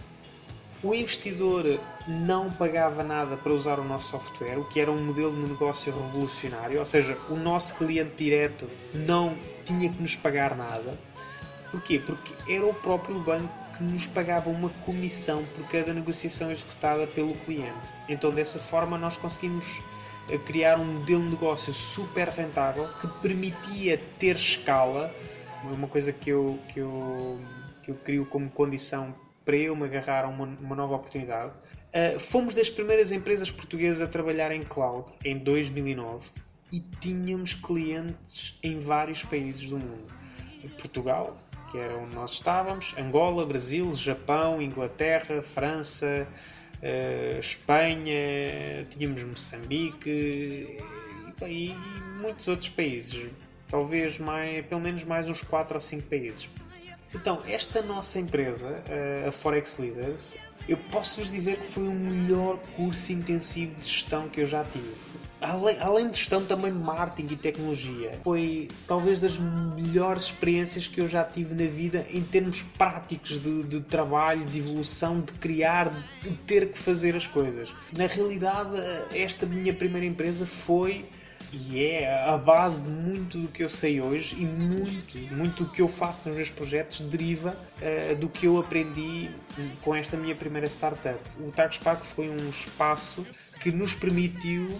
O 0.82 0.94
investidor 0.94 1.80
não 2.06 2.50
pagava 2.52 3.02
nada 3.02 3.36
para 3.36 3.52
usar 3.52 3.80
o 3.80 3.84
nosso 3.84 4.10
software, 4.10 4.58
o 4.58 4.64
que 4.64 4.80
era 4.80 4.90
um 4.90 5.04
modelo 5.04 5.34
de 5.34 5.48
negócio 5.48 5.92
revolucionário, 5.92 6.78
ou 6.78 6.84
seja, 6.86 7.18
o 7.28 7.34
nosso 7.34 7.74
cliente 7.76 8.12
direto 8.16 8.68
não 8.94 9.36
tinha 9.64 9.90
que 9.90 10.00
nos 10.00 10.14
pagar 10.14 10.56
nada. 10.56 10.98
Porquê? 11.70 11.98
Porque 11.98 12.32
era 12.52 12.64
o 12.64 12.72
próprio 12.72 13.18
banco 13.20 13.52
que 13.78 13.84
nos 13.84 14.06
pagava 14.06 14.50
uma 14.50 14.68
comissão 14.84 15.44
por 15.54 15.66
cada 15.68 15.94
negociação 15.94 16.50
executada 16.50 17.06
pelo 17.06 17.34
cliente. 17.34 17.92
Então, 18.08 18.30
dessa 18.32 18.58
forma, 18.58 18.98
nós 18.98 19.16
conseguimos 19.16 19.80
eh, 20.28 20.36
criar 20.36 20.78
um 20.78 20.84
modelo 20.84 21.22
de 21.22 21.30
negócio 21.30 21.72
super 21.72 22.28
rentável 22.28 22.88
que 23.00 23.06
permitia 23.22 23.98
ter 24.18 24.34
escala, 24.34 25.14
uma 25.62 25.86
coisa 25.86 26.12
que 26.12 26.28
eu, 26.30 26.58
que 26.68 26.80
eu, 26.80 27.40
que 27.82 27.90
eu 27.92 27.94
crio 27.94 28.26
como 28.26 28.50
condição 28.50 29.14
para 29.44 29.56
eu 29.56 29.74
me 29.74 29.84
agarrar 29.84 30.24
a 30.24 30.28
uma, 30.28 30.44
uma 30.44 30.76
nova 30.76 30.96
oportunidade. 30.96 31.54
Uh, 31.88 32.20
fomos 32.20 32.54
das 32.54 32.68
primeiras 32.68 33.12
empresas 33.12 33.50
portuguesas 33.50 34.02
a 34.02 34.06
trabalhar 34.06 34.52
em 34.52 34.62
cloud 34.62 35.10
em 35.24 35.38
2009 35.38 36.28
e 36.70 36.80
tínhamos 36.80 37.54
clientes 37.54 38.58
em 38.62 38.78
vários 38.80 39.24
países 39.24 39.70
do 39.70 39.78
mundo. 39.78 40.04
Portugal, 40.76 41.36
que 41.70 41.78
era 41.78 41.96
onde 41.96 42.14
nós 42.14 42.32
estávamos, 42.32 42.94
Angola, 42.98 43.44
Brasil, 43.44 43.94
Japão, 43.94 44.60
Inglaterra, 44.60 45.42
França, 45.42 46.26
uh, 46.82 47.38
Espanha, 47.38 48.86
tínhamos 48.90 49.22
Moçambique 49.22 50.10
e, 50.10 50.82
e, 51.42 51.76
muitos 52.20 52.48
outros 52.48 52.70
países. 52.70 53.30
Talvez 53.68 54.18
mais, 54.18 54.64
pelo 54.66 54.80
menos 54.80 55.04
mais 55.04 55.28
uns 55.28 55.42
4 55.42 55.74
ou 55.74 55.80
5 55.80 56.08
países. 56.08 56.48
Então, 57.14 57.42
esta 57.46 57.82
nossa 57.82 58.18
empresa, 58.18 58.82
eh, 58.88 59.24
a 59.26 59.32
Forex 59.32 59.78
Leaders, 59.78 60.36
eu 60.68 60.76
posso 60.90 61.20
vos 61.20 61.30
dizer 61.30 61.56
que 61.56 61.66
foi 61.66 61.88
o 61.88 61.92
melhor 61.92 62.58
curso 62.76 63.12
intensivo 63.12 63.74
de 63.76 63.86
gestão 63.86 64.28
que 64.28 64.42
eu 64.42 64.46
já 64.46 64.62
tive. 64.64 64.94
Além, 65.40 65.78
além 65.80 66.10
de 66.10 66.18
gestão, 66.18 66.44
também 66.44 66.72
marketing 66.72 67.34
e 67.34 67.36
tecnologia. 67.36 68.18
Foi 68.24 68.68
talvez 68.86 69.20
das 69.20 69.38
melhores 69.38 70.24
experiências 70.24 70.88
que 70.88 71.00
eu 71.00 71.08
já 71.08 71.24
tive 71.24 71.54
na 71.54 71.70
vida 71.70 72.04
em 72.10 72.22
termos 72.22 72.62
práticos 72.62 73.40
de, 73.40 73.62
de 73.62 73.80
trabalho, 73.80 74.44
de 74.44 74.58
evolução, 74.58 75.20
de 75.20 75.32
criar, 75.34 75.92
de 76.22 76.30
ter 76.46 76.72
que 76.72 76.78
fazer 76.78 77.14
as 77.14 77.26
coisas. 77.26 77.72
Na 77.92 78.06
realidade, 78.06 78.70
esta 79.14 79.46
minha 79.46 79.72
primeira 79.72 80.06
empresa 80.06 80.46
foi 80.46 81.06
e 81.52 81.82
é 81.82 82.24
a 82.28 82.36
base 82.36 82.82
de 82.82 82.90
muito 82.90 83.38
do 83.38 83.48
que 83.48 83.62
eu 83.62 83.70
sei 83.70 84.00
hoje 84.00 84.36
e 84.38 84.44
muito, 84.44 85.18
muito 85.34 85.64
do 85.64 85.70
que 85.70 85.80
eu 85.80 85.88
faço 85.88 86.28
nos 86.28 86.36
meus 86.36 86.50
projetos 86.50 87.00
deriva 87.00 87.56
uh, 87.80 88.14
do 88.16 88.28
que 88.28 88.46
eu 88.46 88.58
aprendi 88.58 89.30
com 89.80 89.94
esta 89.94 90.16
minha 90.16 90.34
primeira 90.34 90.66
startup. 90.66 91.18
O 91.40 91.50
TagSpark 91.50 92.04
foi 92.04 92.28
um 92.28 92.50
espaço 92.50 93.26
que 93.62 93.70
nos 93.70 93.94
permitiu 93.94 94.78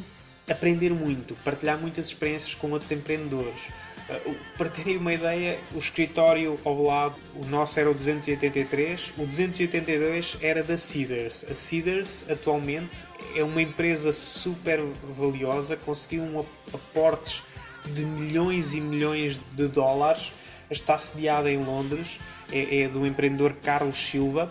aprender 0.49 0.91
muito, 0.91 1.35
partilhar 1.45 1.79
muitas 1.79 2.09
experiências 2.09 2.55
com 2.55 2.71
outros 2.71 2.91
empreendedores. 2.91 3.69
Uh, 4.09 4.35
para 4.57 4.71
terem 4.71 4.97
uma 4.97 5.13
ideia, 5.13 5.61
o 5.75 5.79
escritório 5.79 6.59
ao 6.65 6.83
lado, 6.83 7.17
o 7.35 7.47
nosso 7.47 7.79
era 7.79 7.91
o 7.91 7.95
283, 7.95 9.13
o 9.19 9.27
282 9.27 10.39
era 10.41 10.63
da 10.63 10.79
Cedars. 10.79 11.45
A 11.51 11.55
Cedars 11.55 12.25
atualmente 12.31 13.07
é 13.37 13.45
uma 13.45 13.61
empresa 13.61 14.13
super 14.13 14.81
valiosa, 15.11 15.77
conseguiu 15.77 16.23
um 16.23 16.45
aportes 16.73 17.43
de 17.87 18.05
milhões 18.05 18.75
e 18.75 18.81
milhões 18.81 19.39
de 19.53 19.69
dólares, 19.69 20.33
está 20.71 20.99
sediada 20.99 21.51
em 21.51 21.63
Londres, 21.63 22.19
é, 22.51 22.83
é 22.83 22.89
do 22.89 23.07
empreendedor 23.07 23.55
Carlos 23.63 23.99
Silva. 23.99 24.51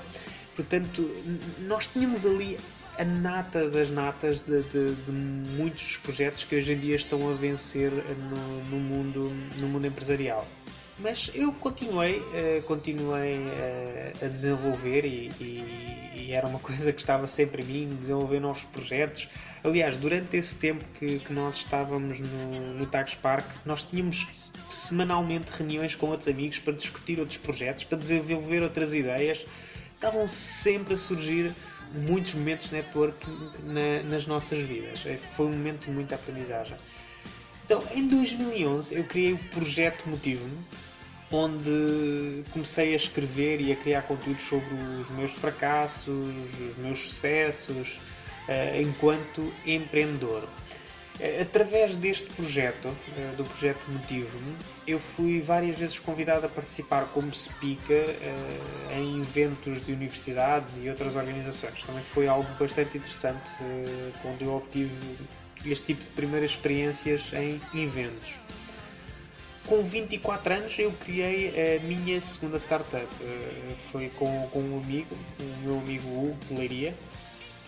Portanto, 0.56 1.10
nós 1.62 1.88
tínhamos 1.88 2.26
ali 2.26 2.58
a 2.98 3.06
nata 3.06 3.70
das 3.70 3.92
natas 3.92 4.42
de, 4.42 4.64
de, 4.64 4.96
de, 4.96 5.12
muitos 5.12 5.98
projetos 5.98 6.44
que 6.44 6.56
hoje 6.56 6.74
em 6.74 6.80
dia 6.80 6.96
estão 6.96 7.30
a 7.30 7.34
vencer 7.34 7.92
no, 7.92 8.64
no 8.66 8.78
mundo, 8.78 9.32
no 9.58 9.68
mundo 9.68 9.86
empresarial. 9.86 10.48
Mas 11.00 11.30
eu 11.36 11.54
continuei, 11.54 12.18
uh, 12.18 12.62
continuei 12.64 13.38
uh, 13.38 14.26
a 14.26 14.28
desenvolver 14.28 15.06
e, 15.06 15.32
e, 15.40 16.14
e, 16.16 16.32
era 16.32 16.48
uma 16.48 16.58
coisa 16.58 16.92
que 16.92 17.00
estava 17.00 17.28
sempre 17.28 17.62
em 17.62 17.66
mim, 17.66 17.98
desenvolver 18.00 18.40
novos 18.40 18.64
projetos. 18.64 19.30
Aliás, 19.64 19.96
durante 19.96 20.36
esse 20.38 20.56
tempo 20.56 20.84
que, 20.98 21.20
que 21.20 21.32
nós 21.32 21.58
estávamos 21.58 22.20
no, 22.20 22.74
no 22.74 22.86
Tags 22.88 23.14
Park, 23.14 23.46
nós 23.64 23.84
tínhamos 23.84 24.26
semanalmente 24.68 25.52
reuniões 25.52 25.94
com 25.94 26.08
outros 26.08 26.28
amigos 26.28 26.58
para 26.58 26.74
discutir 26.74 27.20
outros 27.20 27.38
projetos, 27.38 27.84
para 27.84 27.98
desenvolver 28.00 28.64
outras 28.64 28.92
ideias. 28.96 29.46
Estavam 29.92 30.26
sempre 30.26 30.96
a 30.96 30.98
surgir 30.98 31.54
muitos 31.93 32.34
momentos 32.34 32.69
de 32.69 32.76
networking 32.76 33.52
na, 33.63 34.04
nas 34.10 34.26
nossas 34.26 34.60
vidas. 34.60 35.06
É, 35.06 35.17
foi 35.17 35.47
um 35.47 35.52
momento 35.52 35.86
de 35.86 35.91
muita 35.91 36.15
aprendizagem. 36.15 36.78
Então, 37.65 37.84
em 37.93 38.08
2011, 38.08 38.95
eu 38.95 39.04
criei 39.04 39.34
o 39.34 39.38
projeto 39.38 40.08
Motivo-me, 40.08 40.58
onde 41.30 42.43
comecei 42.52 42.93
a 42.93 42.95
escrever 42.95 43.60
e 43.60 43.73
a 43.73 43.76
criar 43.76 44.04
conteúdos 44.04 44.43
sobre 44.43 44.73
os 45.02 45.10
meus 45.10 45.34
fracassos, 45.34 46.08
os 46.08 46.78
meus 46.78 47.00
sucessos 47.00 48.00
uh, 48.47 48.82
enquanto 48.82 49.52
empreendedor. 49.65 50.47
Eh, 51.20 51.42
através 51.42 51.96
deste 51.96 52.30
projeto, 52.34 52.88
uh, 52.88 53.36
do 53.36 53.44
projeto 53.44 53.80
Motivo-me, 53.88 54.56
eu 54.86 55.00
fui 55.00 55.42
várias 55.42 55.78
vezes 55.78 56.00
convidado 56.00 56.46
a 56.46 56.50
participar 56.50 57.06
como 57.14 57.34
speaker 57.34 58.16
em 58.96 59.20
eventos 59.22 59.86
de 59.86 59.92
universidades 59.92 60.78
e 60.82 60.90
outras 60.90 61.16
organizações. 61.16 61.84
Também 61.84 62.04
foi 62.04 62.28
algo 62.28 62.48
bastante 62.60 62.98
interessante, 62.98 63.50
quando 64.22 64.42
eu 64.44 64.56
obtive 64.56 64.92
este 65.66 65.88
tipo 65.88 66.04
de 66.04 66.12
primeiras 66.12 66.52
experiências 66.52 67.32
em 67.34 67.60
eventos 67.74 68.36
com 69.68 69.84
24 69.84 70.54
anos 70.54 70.80
eu 70.80 70.92
criei 70.94 71.78
a 71.78 71.84
minha 71.84 72.20
segunda 72.22 72.58
startup. 72.58 73.06
Eh, 73.22 73.76
foi 73.92 74.10
com, 74.18 74.48
com 74.52 74.60
um 74.62 74.82
amigo, 74.82 75.16
o 75.40 75.64
meu 75.64 75.78
amigo 75.80 76.08
Hugo 76.08 76.58
Leiria. 76.58 76.96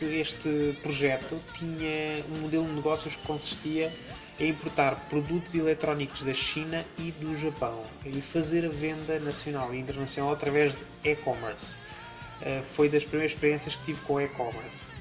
Este 0.02 0.78
projeto 0.82 1.42
tinha 1.54 2.24
um 2.32 2.42
modelo 2.42 2.66
de 2.66 2.72
negócios 2.72 3.18
que 3.18 3.28
consistia 3.28 3.92
a 4.40 4.44
importar 4.44 4.96
produtos 5.10 5.54
eletrónicos 5.54 6.24
da 6.24 6.34
China 6.34 6.86
e 6.98 7.12
do 7.12 7.36
Japão 7.38 7.84
e 8.06 8.22
fazer 8.22 8.66
a 8.66 8.70
venda 8.70 9.20
nacional 9.20 9.74
e 9.74 9.80
internacional 9.80 10.32
através 10.32 10.76
de 10.76 10.84
e-commerce. 11.04 11.76
Uh, 12.42 12.64
foi 12.64 12.88
das 12.88 13.04
primeiras 13.04 13.32
experiências 13.32 13.76
que 13.76 13.86
tive 13.86 14.02
com 14.02 14.22
e-commerce. 14.22 14.92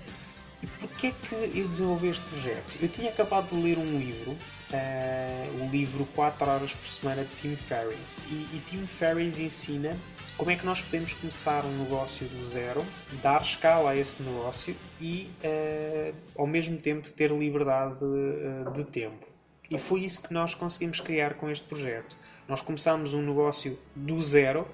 E 0.61 0.67
porquê 0.67 1.09
é 1.09 1.13
que 1.13 1.59
eu 1.59 1.69
desenvolvi 1.69 2.09
este 2.09 2.25
projeto? 2.25 2.79
Eu 2.83 2.89
tinha 2.89 3.11
acabado 3.11 3.49
de 3.51 3.63
ler 3.63 3.79
um 3.79 3.99
livro, 3.99 4.37
uh, 4.73 5.65
o 5.65 5.71
livro 5.71 6.07
4 6.15 6.49
horas 6.49 6.75
por 6.75 6.87
semana 6.87 7.25
de 7.25 7.35
Tim 7.37 7.57
Ferriss. 7.57 8.19
E, 8.31 8.57
e 8.57 8.63
Tim 8.67 8.87
Ferriss 8.87 9.39
ensina 9.39 9.97
como 10.37 10.51
é 10.51 10.57
que 10.57 10.65
nós 10.65 10.81
podemos 10.81 11.15
começar 11.15 11.65
um 11.65 11.79
negócio 11.79 12.27
do 12.27 12.47
zero, 12.47 12.85
dar 13.23 13.41
escala 13.41 13.91
a 13.91 13.97
esse 13.97 14.23
negócio 14.23 14.77
e, 15.01 15.31
uh, 15.45 16.15
ao 16.37 16.47
mesmo 16.47 16.77
tempo, 16.79 17.11
ter 17.11 17.31
liberdade 17.31 18.05
uh, 18.05 18.73
de 18.73 18.85
tempo. 18.85 19.27
E 19.71 19.77
foi 19.79 20.01
isso 20.01 20.23
que 20.23 20.33
nós 20.33 20.55
conseguimos 20.55 21.01
criar 21.01 21.35
com 21.35 21.51
este 21.51 21.67
projeto. 21.67 22.17
Nós 22.47 22.61
começámos 22.61 23.13
um 23.13 23.21
negócio 23.21 23.79
do 23.95 24.23
zero, 24.23 24.67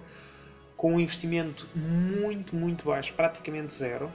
com 0.76 0.94
um 0.94 1.00
investimento 1.00 1.66
muito, 1.74 2.54
muito 2.54 2.85
baixo, 2.85 3.12
praticamente 3.14 3.72
zero, 3.72 4.12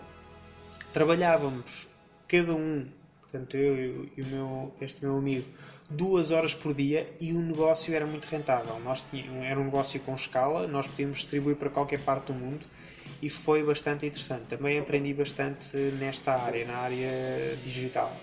trabalhávamos 0.94 1.88
cada 2.28 2.54
um, 2.54 2.88
portanto 3.30 3.56
eu 3.56 4.10
e 4.18 4.22
o 4.22 4.26
meu, 4.26 4.74
este 4.82 5.06
meu 5.06 5.16
amigo, 5.16 5.46
duas 5.88 6.32
horas 6.32 6.56
por 6.56 6.74
dia 6.74 7.08
e 7.22 7.32
o 7.32 7.42
negócio 7.42 7.94
era 7.94 8.06
muito 8.06 8.26
rentável. 8.26 8.80
Nós 8.80 9.04
tínhamos, 9.04 9.44
era 9.44 9.60
um 9.60 9.66
negócio 9.66 10.00
com 10.00 10.16
escala, 10.16 10.68
nós 10.68 10.88
podíamos 10.88 11.20
distribuir 11.20 11.56
para 11.56 11.70
qualquer 11.70 12.00
parte 12.00 12.28
do 12.28 12.34
mundo 12.34 12.66
e 13.22 13.30
foi 13.30 13.64
bastante 13.64 14.06
interessante. 14.06 14.46
Também 14.46 14.80
aprendi 14.80 15.14
bastante 15.14 15.78
nesta 15.78 16.34
área, 16.34 16.66
na 16.66 16.78
área 16.78 17.56
digital. 17.64 18.16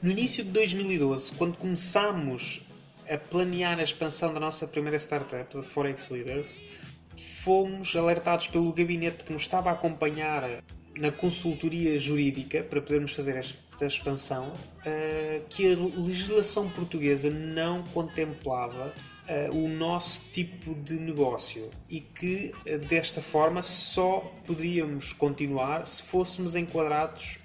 No 0.00 0.10
início 0.10 0.44
de 0.44 0.50
2012, 0.50 1.32
quando 1.32 1.56
começámos 1.56 2.62
a 3.10 3.18
planear 3.18 3.78
a 3.80 3.82
expansão 3.82 4.32
da 4.32 4.38
nossa 4.38 4.66
primeira 4.68 4.96
startup, 4.96 5.58
a 5.58 5.62
Forex 5.62 6.08
Leaders, 6.08 6.60
fomos 7.42 7.94
alertados 7.96 8.46
pelo 8.46 8.72
gabinete 8.72 9.24
que 9.24 9.32
nos 9.32 9.42
estava 9.42 9.70
a 9.70 9.72
acompanhar 9.72 10.62
na 10.98 11.10
consultoria 11.10 11.98
jurídica 11.98 12.62
para 12.62 12.80
podermos 12.80 13.12
fazer 13.12 13.36
esta 13.82 13.86
expansão 13.86 14.48
uh, 14.48 15.44
que 15.48 15.72
a 15.72 15.76
legislação 16.00 16.68
portuguesa 16.68 17.30
não 17.30 17.82
contemplava 17.84 18.94
uh, 19.28 19.56
o 19.56 19.68
nosso 19.68 20.22
tipo 20.32 20.74
de 20.74 20.94
negócio 21.00 21.70
e 21.88 22.00
que 22.00 22.52
uh, 22.66 22.78
desta 22.78 23.20
forma 23.20 23.62
só 23.62 24.20
poderíamos 24.46 25.12
continuar 25.12 25.86
se 25.86 26.02
fôssemos 26.02 26.54
enquadrados 26.54 27.38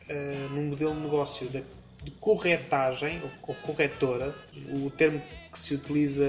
num 0.52 0.70
modelo 0.70 0.96
de 0.96 1.02
negócio 1.02 1.48
de, 1.48 1.64
de 2.02 2.12
corretagem 2.12 3.22
ou 3.48 3.54
corretora, 3.56 4.34
o 4.70 4.90
termo 4.90 5.22
que 5.52 5.60
se 5.60 5.74
utiliza 5.74 6.26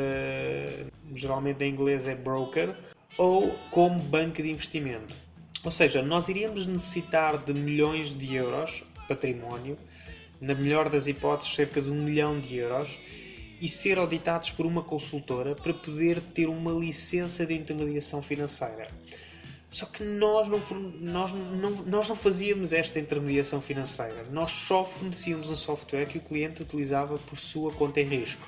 geralmente 1.14 1.62
em 1.62 1.70
inglês 1.70 2.08
é 2.08 2.16
broker, 2.16 2.74
ou 3.16 3.56
como 3.70 4.00
banco 4.00 4.42
de 4.42 4.50
investimento. 4.50 5.14
Ou 5.64 5.70
seja, 5.70 6.02
nós 6.02 6.28
iríamos 6.28 6.66
necessitar 6.66 7.38
de 7.38 7.54
milhões 7.54 8.16
de 8.16 8.34
euros 8.34 8.82
património, 9.08 9.78
na 10.40 10.54
melhor 10.54 10.88
das 10.88 11.06
hipóteses, 11.06 11.54
cerca 11.54 11.80
de 11.80 11.90
um 11.90 12.02
milhão 12.02 12.38
de 12.38 12.56
euros, 12.56 12.98
e 13.60 13.68
ser 13.68 13.98
auditados 13.98 14.50
por 14.50 14.66
uma 14.66 14.82
consultora 14.82 15.54
para 15.54 15.74
poder 15.74 16.20
ter 16.20 16.48
uma 16.48 16.72
licença 16.72 17.44
de 17.44 17.54
intermediação 17.54 18.22
financeira. 18.22 18.88
Só 19.70 19.84
que 19.84 20.02
nós 20.02 20.48
não, 20.48 20.60
nós, 21.00 21.32
não, 21.32 21.70
nós 21.84 22.08
não 22.08 22.16
fazíamos 22.16 22.72
esta 22.72 22.98
intermediação 22.98 23.60
financeira, 23.60 24.24
nós 24.30 24.50
só 24.50 24.84
fornecíamos 24.84 25.50
um 25.50 25.56
software 25.56 26.06
que 26.06 26.18
o 26.18 26.22
cliente 26.22 26.62
utilizava 26.62 27.18
por 27.18 27.38
sua 27.38 27.72
conta 27.72 28.00
em 28.00 28.04
risco. 28.04 28.46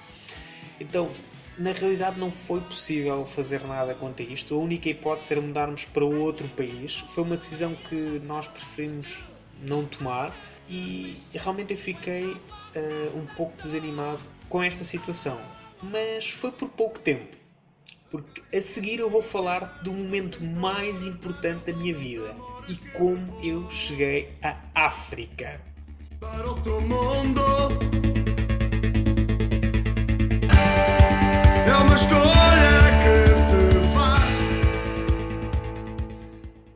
Então, 0.80 1.10
na 1.58 1.72
realidade 1.72 2.18
não 2.18 2.30
foi 2.30 2.60
possível 2.62 3.26
fazer 3.26 3.62
nada 3.66 3.94
quanto 3.94 4.22
a 4.22 4.24
isto. 4.24 4.54
A 4.54 4.58
única 4.58 4.88
hipótese 4.88 5.34
era 5.34 5.42
mudarmos 5.42 5.84
para 5.84 6.04
outro 6.04 6.48
país. 6.48 7.04
Foi 7.10 7.22
uma 7.22 7.36
decisão 7.36 7.74
que 7.74 7.94
nós 8.24 8.48
preferimos 8.48 9.18
não 9.60 9.84
tomar 9.84 10.34
e 10.70 11.16
realmente 11.34 11.72
eu 11.72 11.76
fiquei 11.76 12.24
uh, 12.26 13.18
um 13.18 13.26
pouco 13.36 13.60
desanimado 13.60 14.20
com 14.48 14.62
esta 14.62 14.84
situação. 14.84 15.38
Mas 15.82 16.30
foi 16.30 16.52
por 16.52 16.68
pouco 16.68 16.98
tempo. 17.00 17.36
Porque 18.08 18.42
a 18.56 18.60
seguir 18.60 19.00
eu 19.00 19.10
vou 19.10 19.22
falar 19.22 19.80
do 19.82 19.92
momento 19.92 20.42
mais 20.42 21.04
importante 21.04 21.70
da 21.70 21.78
minha 21.78 21.94
vida 21.94 22.36
e 22.68 22.76
como 22.92 23.36
eu 23.42 23.68
cheguei 23.70 24.36
à 24.42 24.56
África. 24.74 25.60
Para 26.20 26.50
outro 26.50 26.80
mundo. 26.80 28.19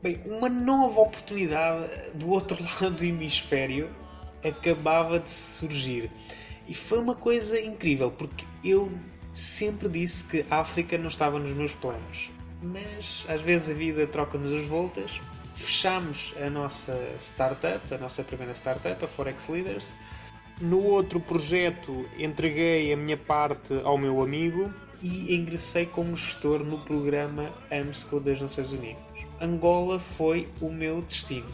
Bem, 0.05 0.21
uma 0.23 0.47
nova 0.49 1.01
oportunidade 1.01 1.89
do 2.13 2.29
outro 2.29 2.61
lado 2.79 2.97
do 2.97 3.03
hemisfério 3.03 3.89
acabava 4.43 5.19
de 5.19 5.31
surgir. 5.31 6.11
E 6.67 6.75
foi 6.75 6.99
uma 6.99 7.15
coisa 7.15 7.59
incrível, 7.59 8.11
porque 8.11 8.45
eu 8.63 8.87
sempre 9.33 9.89
disse 9.89 10.25
que 10.25 10.45
a 10.47 10.59
África 10.59 10.95
não 10.95 11.07
estava 11.07 11.39
nos 11.39 11.49
meus 11.53 11.73
planos. 11.73 12.29
Mas 12.61 13.25
às 13.27 13.41
vezes 13.41 13.71
a 13.71 13.73
vida 13.73 14.05
troca-nos 14.05 14.53
as 14.53 14.67
voltas. 14.67 15.19
Fechamos 15.55 16.35
a 16.39 16.51
nossa 16.51 16.95
startup, 17.19 17.91
a 17.91 17.97
nossa 17.97 18.23
primeira 18.23 18.53
startup, 18.53 19.03
a 19.03 19.07
Forex 19.07 19.47
Leaders. 19.47 19.97
No 20.61 20.83
outro 20.83 21.19
projeto 21.19 22.07
entreguei 22.15 22.93
a 22.93 22.95
minha 22.95 23.17
parte 23.17 23.73
ao 23.83 23.97
meu 23.97 24.21
amigo 24.21 24.71
e 25.01 25.35
ingressei 25.35 25.87
como 25.87 26.15
gestor 26.15 26.59
no 26.63 26.77
programa 26.77 27.51
AMSCO 27.71 28.19
das 28.19 28.39
Nações 28.39 28.71
Unidas. 28.71 29.14
Angola 29.45 29.99
foi 29.99 30.49
o 30.59 30.69
meu 30.69 31.01
destino, 31.01 31.47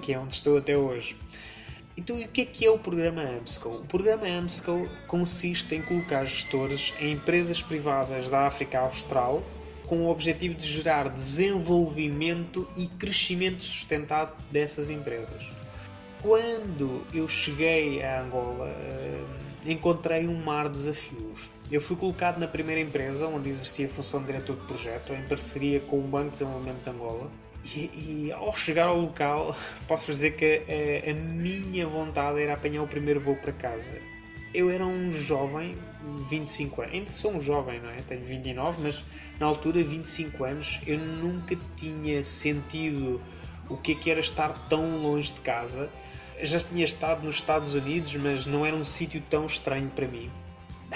que 0.00 0.12
é 0.12 0.18
onde 0.18 0.34
estou 0.34 0.56
até 0.56 0.76
hoje. 0.76 1.16
Então, 1.96 2.16
o 2.16 2.28
que 2.28 2.40
é 2.40 2.44
que 2.44 2.64
é 2.64 2.70
o 2.70 2.78
programa 2.78 3.22
AMSCO? 3.22 3.68
O 3.68 3.86
programa 3.86 4.26
AMSCO 4.26 4.88
consiste 5.06 5.74
em 5.74 5.82
colocar 5.82 6.24
gestores 6.24 6.92
em 6.98 7.12
empresas 7.12 7.62
privadas 7.62 8.28
da 8.28 8.46
África 8.46 8.80
Austral 8.80 9.42
com 9.86 10.06
o 10.06 10.10
objetivo 10.10 10.54
de 10.54 10.66
gerar 10.66 11.08
desenvolvimento 11.08 12.66
e 12.76 12.86
crescimento 12.86 13.62
sustentado 13.62 14.32
dessas 14.50 14.90
empresas. 14.90 15.46
Quando 16.22 17.04
eu 17.12 17.28
cheguei 17.28 18.02
a 18.02 18.22
Angola, 18.22 18.68
eh, 18.68 19.24
encontrei 19.66 20.26
um 20.26 20.42
mar 20.42 20.68
de 20.68 20.78
desafios. 20.78 21.50
Eu 21.74 21.80
fui 21.80 21.96
colocado 21.96 22.38
na 22.38 22.46
primeira 22.46 22.80
empresa 22.80 23.26
onde 23.26 23.48
exercia 23.48 23.86
a 23.86 23.88
função 23.88 24.20
de 24.20 24.26
diretor 24.26 24.54
de 24.54 24.62
projeto, 24.64 25.12
em 25.12 25.22
parceria 25.22 25.80
com 25.80 25.98
o 25.98 26.02
Banco 26.02 26.26
de 26.26 26.30
Desenvolvimento 26.30 26.84
de 26.84 26.90
Angola. 26.90 27.28
E, 27.64 28.26
e 28.28 28.32
ao 28.32 28.54
chegar 28.54 28.86
ao 28.86 28.96
local, 28.96 29.56
posso 29.88 30.06
dizer 30.06 30.36
que 30.36 30.62
a, 30.68 31.10
a, 31.10 31.14
minha 31.14 31.84
vontade 31.84 32.40
era 32.40 32.54
apanhar 32.54 32.80
o 32.80 32.86
primeiro 32.86 33.18
voo 33.20 33.34
para 33.34 33.50
casa. 33.50 33.90
Eu 34.54 34.70
era 34.70 34.86
um 34.86 35.12
jovem, 35.12 35.76
25 36.30 36.82
anos, 36.82 36.94
ainda 36.94 37.10
sou 37.10 37.32
um 37.32 37.42
jovem, 37.42 37.80
não 37.80 37.90
é? 37.90 37.96
Tenho 38.06 38.22
29, 38.22 38.80
mas 38.80 39.04
na 39.40 39.46
altura, 39.46 39.82
25 39.82 40.44
anos, 40.44 40.80
eu 40.86 40.96
nunca 40.96 41.58
tinha 41.74 42.22
sentido 42.22 43.20
o 43.68 43.76
que 43.76 43.90
é 43.90 43.94
que 43.96 44.12
era 44.12 44.20
estar 44.20 44.50
tão 44.68 44.98
longe 44.98 45.32
de 45.32 45.40
casa. 45.40 45.90
Já 46.40 46.60
tinha 46.60 46.84
estado 46.84 47.26
nos 47.26 47.34
Estados 47.34 47.74
Unidos, 47.74 48.14
mas 48.14 48.46
não 48.46 48.64
era 48.64 48.76
um 48.76 48.84
sítio 48.84 49.20
tão 49.28 49.46
estranho 49.46 49.90
para 49.90 50.06
mim 50.06 50.30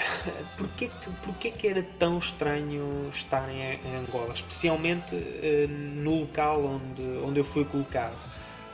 porquê, 0.57 0.89
que, 0.89 1.11
porquê 1.23 1.51
que 1.51 1.67
era 1.67 1.83
tão 1.97 2.17
estranho 2.17 3.07
estar 3.09 3.49
em, 3.49 3.79
Angola, 3.95 4.33
especialmente 4.33 5.15
uh, 5.15 5.67
no 5.69 6.21
local 6.21 6.63
onde, 6.65 7.01
onde 7.23 7.39
eu 7.39 7.43
fui 7.43 7.65
colocado? 7.65 8.17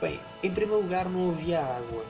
Bem, 0.00 0.20
em 0.42 0.50
primeiro 0.50 0.82
lugar 0.82 1.08
não 1.08 1.30
havia 1.30 1.60
água, 1.60 2.04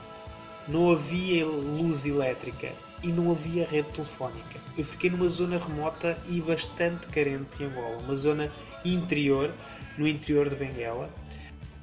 não 0.67 0.91
havia 0.91 1.45
luz 1.45 2.05
elétrica 2.05 2.73
e 3.03 3.07
não 3.07 3.31
havia 3.31 3.65
rede 3.65 3.89
telefónica. 3.89 4.59
Eu 4.77 4.83
fiquei 4.83 5.09
numa 5.09 5.27
zona 5.27 5.57
remota 5.57 6.17
e 6.27 6.41
bastante 6.41 7.07
carente 7.07 7.63
em 7.63 7.67
Angola, 7.67 7.97
uma 8.03 8.15
zona 8.15 8.51
interior, 8.83 9.53
no 9.97 10.07
interior 10.07 10.49
de 10.49 10.55
Benguela, 10.55 11.09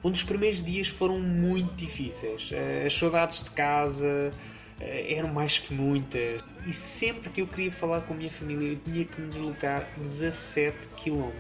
onde 0.03 0.19
os 0.19 0.25
primeiros 0.25 0.63
dias 0.63 0.89
foram 0.89 1.19
muito 1.19 1.75
difíceis. 1.75 2.51
Eh, 2.53 2.85
as 2.87 2.95
saudades 2.95 3.43
de 3.43 3.51
casa, 3.51 4.31
eram 5.09 5.29
mais 5.29 5.59
que 5.59 5.73
muitas. 5.73 6.43
E 6.67 6.73
sempre 6.73 7.31
que 7.31 7.41
eu 7.41 7.47
queria 7.47 7.73
falar 7.73 8.03
com 8.03 8.15
a 8.15 8.17
minha 8.17 8.31
família, 8.31 8.73
eu 8.73 8.77
tinha 8.77 9.05
que 9.05 9.21
me 9.21 9.29
deslocar 9.29 9.87
17 9.97 10.77
km. 10.97 11.31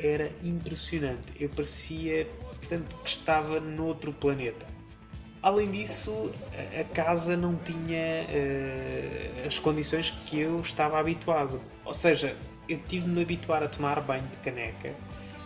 Era 0.00 0.30
impressionante. 0.42 1.32
Eu 1.38 1.48
parecia 1.48 2.26
portanto, 2.64 2.96
que 3.02 3.08
estava 3.08 3.60
noutro 3.60 4.12
planeta. 4.12 4.66
Além 5.42 5.70
disso, 5.70 6.32
a 6.80 6.84
casa 6.84 7.36
não 7.36 7.54
tinha 7.56 8.24
uh, 8.24 9.46
as 9.46 9.58
condições 9.58 10.10
que 10.24 10.40
eu 10.40 10.58
estava 10.60 10.98
habituado. 10.98 11.60
Ou 11.84 11.92
seja, 11.92 12.34
eu 12.66 12.78
tive 12.78 13.04
de 13.04 13.10
me 13.10 13.22
habituar 13.22 13.62
a 13.62 13.68
tomar 13.68 14.00
banho 14.00 14.26
de 14.28 14.38
caneca 14.38 14.94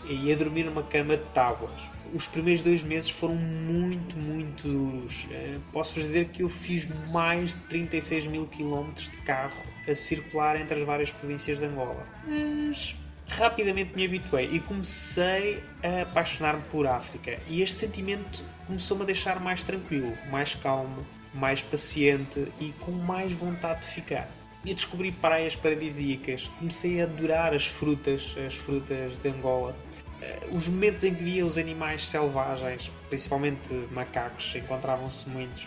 e 0.08 0.32
a 0.32 0.36
dormir 0.36 0.62
numa 0.64 0.84
cama 0.84 1.16
de 1.16 1.24
tábuas. 1.34 1.82
Os 2.14 2.26
primeiros 2.26 2.62
dois 2.62 2.82
meses 2.82 3.10
foram 3.10 3.34
muito, 3.34 4.16
muito 4.16 4.68
duros. 4.68 5.24
Uh, 5.24 5.60
Posso-vos 5.72 6.04
dizer 6.04 6.28
que 6.28 6.42
eu 6.42 6.48
fiz 6.48 6.88
mais 7.10 7.54
de 7.54 7.60
36 7.62 8.26
mil 8.26 8.46
quilómetros 8.46 9.10
de 9.10 9.16
carro 9.18 9.62
a 9.88 9.94
circular 9.94 10.60
entre 10.60 10.80
as 10.80 10.86
várias 10.86 11.10
províncias 11.10 11.58
de 11.58 11.64
Angola. 11.64 12.06
Mas 12.26 12.96
rapidamente 13.28 13.94
me 13.94 14.04
habituei 14.04 14.48
e 14.50 14.60
comecei 14.60 15.62
a 15.82 16.02
apaixonar-me 16.02 16.62
por 16.70 16.86
África. 16.86 17.38
E 17.46 17.62
este 17.62 17.76
sentimento 17.76 18.44
começou-me 18.66 19.02
a 19.02 19.06
deixar 19.06 19.40
mais 19.40 19.62
tranquilo, 19.62 20.12
mais 20.30 20.54
calmo, 20.54 21.06
mais 21.34 21.60
paciente 21.60 22.48
e 22.60 22.72
com 22.80 22.90
mais 22.92 23.32
vontade 23.32 23.82
de 23.82 23.88
ficar. 23.88 24.28
E 24.64 24.74
descobri 24.74 25.12
praias 25.12 25.54
paradisíacas, 25.54 26.50
comecei 26.58 27.00
a 27.00 27.04
adorar 27.04 27.54
as 27.54 27.66
frutas, 27.66 28.34
as 28.44 28.54
frutas 28.54 29.16
de 29.18 29.28
Angola. 29.28 29.74
Eh, 30.20 30.48
os 30.52 30.68
momentos 30.68 31.04
em 31.04 31.14
que 31.14 31.22
via 31.22 31.46
os 31.46 31.58
animais 31.58 32.08
selvagens, 32.08 32.90
principalmente 33.08 33.74
macacos, 33.90 34.54
encontravam-se 34.56 35.28
muitos 35.28 35.66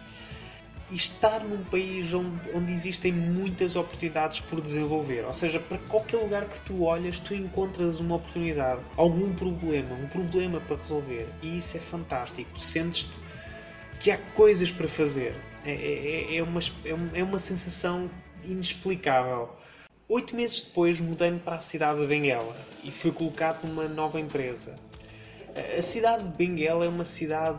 e 0.91 0.95
estar 0.95 1.39
num 1.39 1.63
país 1.63 2.13
onde, 2.13 2.51
onde 2.53 2.71
existem 2.71 3.13
muitas 3.13 3.75
oportunidades 3.77 4.41
por 4.41 4.59
desenvolver. 4.59 5.25
Ou 5.25 5.31
seja, 5.31 5.59
para 5.59 5.77
qualquer 5.77 6.17
lugar 6.17 6.45
que 6.45 6.59
tu 6.59 6.83
olhas, 6.83 7.17
tu 7.17 7.33
encontras 7.33 7.99
uma 7.99 8.15
oportunidade, 8.15 8.81
algum 8.97 9.33
problema, 9.33 9.95
um 9.95 10.07
problema 10.07 10.59
para 10.59 10.75
resolver. 10.75 11.27
E 11.41 11.57
isso 11.57 11.77
é 11.77 11.79
fantástico. 11.79 12.51
Tu 12.53 12.59
sentes-te 12.59 13.17
que 13.99 14.11
há 14.11 14.17
coisas 14.35 14.69
para 14.71 14.87
fazer. 14.87 15.33
É, 15.63 15.71
é, 15.71 16.37
é, 16.37 16.43
uma, 16.43 16.59
é 17.13 17.23
uma 17.23 17.39
sensação 17.39 18.11
inexplicável. 18.43 19.49
Oito 20.13 20.35
meses 20.35 20.63
depois 20.63 20.99
mudei-me 20.99 21.39
para 21.39 21.55
a 21.55 21.61
cidade 21.61 22.01
de 22.01 22.05
Benguela 22.05 22.53
e 22.83 22.91
fui 22.91 23.13
colocado 23.13 23.65
numa 23.65 23.87
nova 23.87 24.19
empresa. 24.19 24.75
A 25.77 25.81
cidade 25.81 26.25
de 26.25 26.29
Benguela 26.31 26.83
é 26.83 26.89
uma 26.89 27.05
cidade, 27.05 27.57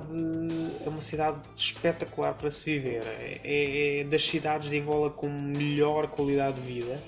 é 0.84 0.86
uma 0.86 1.00
cidade 1.00 1.38
espetacular 1.56 2.34
para 2.34 2.50
se 2.50 2.62
viver. 2.62 3.04
É, 3.42 4.00
é 4.00 4.04
das 4.04 4.22
cidades 4.28 4.68
de 4.68 4.78
Angola 4.78 5.08
com 5.08 5.30
melhor 5.30 6.08
qualidade 6.08 6.60
de 6.60 6.74
vida 6.74 7.02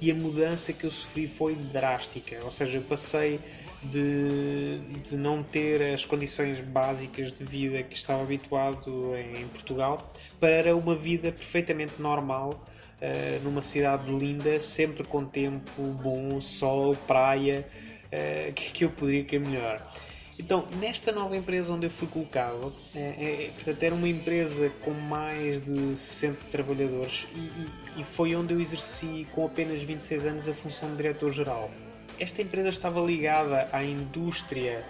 e 0.00 0.10
a 0.10 0.14
mudança 0.14 0.72
que 0.72 0.84
eu 0.84 0.90
sofri 0.90 1.28
foi 1.28 1.56
drástica. 1.56 2.40
Ou 2.42 2.50
seja, 2.50 2.78
eu 2.78 2.82
passei 2.82 3.38
de, 3.82 4.78
de 5.02 5.16
não 5.18 5.42
ter 5.42 5.92
as 5.92 6.06
condições 6.06 6.58
básicas 6.60 7.34
de 7.34 7.44
vida 7.44 7.82
que 7.82 7.94
estava 7.94 8.22
habituado 8.22 9.14
em, 9.14 9.42
em 9.42 9.48
Portugal 9.48 10.10
para 10.40 10.74
uma 10.74 10.94
vida 10.94 11.30
perfeitamente 11.30 12.00
normal 12.00 12.64
uh, 13.00 13.42
numa 13.42 13.62
cidade 13.62 14.10
linda, 14.10 14.60
sempre 14.60 15.04
com 15.04 15.24
tempo 15.24 15.82
bom, 16.02 16.40
sol, 16.40 16.94
praia. 17.06 17.66
Uh, 18.06 18.52
que 18.54 18.66
é 18.66 18.70
que 18.70 18.84
eu 18.84 18.90
poderia 18.90 19.24
querer 19.24 19.46
melhor? 19.46 19.82
Então, 20.38 20.68
nesta 20.78 21.12
nova 21.12 21.34
empresa 21.34 21.72
onde 21.72 21.86
eu 21.86 21.90
fui 21.90 22.06
colocado, 22.08 22.72
é, 22.94 23.00
é, 23.00 23.50
portanto, 23.54 23.82
era 23.82 23.94
uma 23.94 24.08
empresa 24.08 24.70
com 24.84 24.90
mais 24.90 25.64
de 25.64 25.96
60 25.96 26.46
trabalhadores 26.50 27.26
e, 27.34 27.38
e, 27.38 28.00
e, 28.00 28.04
foi 28.04 28.36
onde 28.36 28.52
eu 28.52 28.60
exerci, 28.60 29.26
com 29.32 29.46
apenas 29.46 29.82
26 29.82 30.26
anos, 30.26 30.48
a 30.48 30.52
função 30.52 30.90
de 30.90 30.96
diretor-geral. 30.98 31.70
Esta 32.20 32.42
empresa 32.42 32.68
estava 32.68 33.00
ligada 33.00 33.66
à 33.72 33.82
indústria 33.82 34.84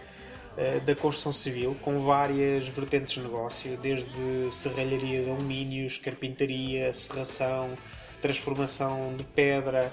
uh, 0.56 0.80
da 0.80 0.96
construção 0.96 1.30
civil, 1.30 1.76
com 1.80 2.00
várias 2.00 2.66
vertentes 2.66 3.14
de 3.14 3.20
negócio, 3.20 3.76
desde 3.76 4.50
serralharia 4.50 5.22
de 5.22 5.30
alumínios, 5.30 5.96
carpintaria, 5.98 6.92
serração, 6.92 7.78
transformação 8.20 9.14
de 9.16 9.24
pedra, 9.24 9.92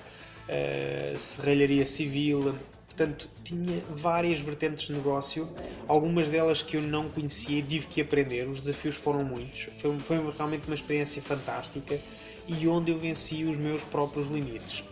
uh, 0.49 1.17
serralharia 1.17 1.85
civil, 1.85 2.55
Portanto, 2.95 3.27
tinha 3.43 3.81
várias 3.89 4.39
vertentes 4.39 4.85
de 4.85 4.93
negócio, 4.93 5.49
algumas 5.87 6.29
delas 6.29 6.61
que 6.61 6.77
eu 6.77 6.81
não 6.81 7.09
conhecia 7.09 7.57
e 7.57 7.63
tive 7.63 7.87
que 7.87 7.99
aprender. 7.99 8.47
Os 8.47 8.59
desafios 8.59 8.95
foram 8.95 9.23
muitos. 9.23 9.67
Foi, 9.79 9.97
foi 9.97 10.31
realmente 10.37 10.67
uma 10.67 10.75
experiência 10.75 11.19
fantástica 11.19 11.99
e 12.47 12.67
onde 12.67 12.91
eu 12.91 12.99
venci 12.99 13.45
os 13.45 13.57
meus 13.57 13.81
próprios 13.83 14.27
limites. 14.27 14.83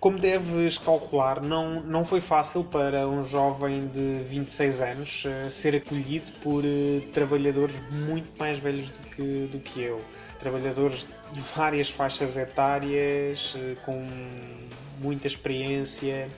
Como 0.00 0.18
deves 0.18 0.78
calcular, 0.78 1.42
não, 1.42 1.82
não 1.82 2.04
foi 2.04 2.22
fácil 2.22 2.64
para 2.64 3.06
um 3.06 3.22
jovem 3.22 3.88
de 3.88 4.20
26 4.26 4.80
anos 4.80 5.24
uh, 5.24 5.50
ser 5.50 5.76
acolhido 5.76 6.26
por 6.42 6.64
uh, 6.64 7.00
trabalhadores 7.12 7.76
muito 7.90 8.28
mais 8.38 8.58
velhos 8.58 8.88
do 8.88 9.08
que, 9.08 9.48
do 9.52 9.58
que 9.58 9.82
eu. 9.82 10.00
Trabalhadores 10.44 11.08
de 11.32 11.40
várias 11.40 11.88
faixas 11.88 12.36
etárias, 12.36 13.54
uh, 13.54 13.76
com 13.82 14.06
muita 15.00 15.26
experiência, 15.26 16.28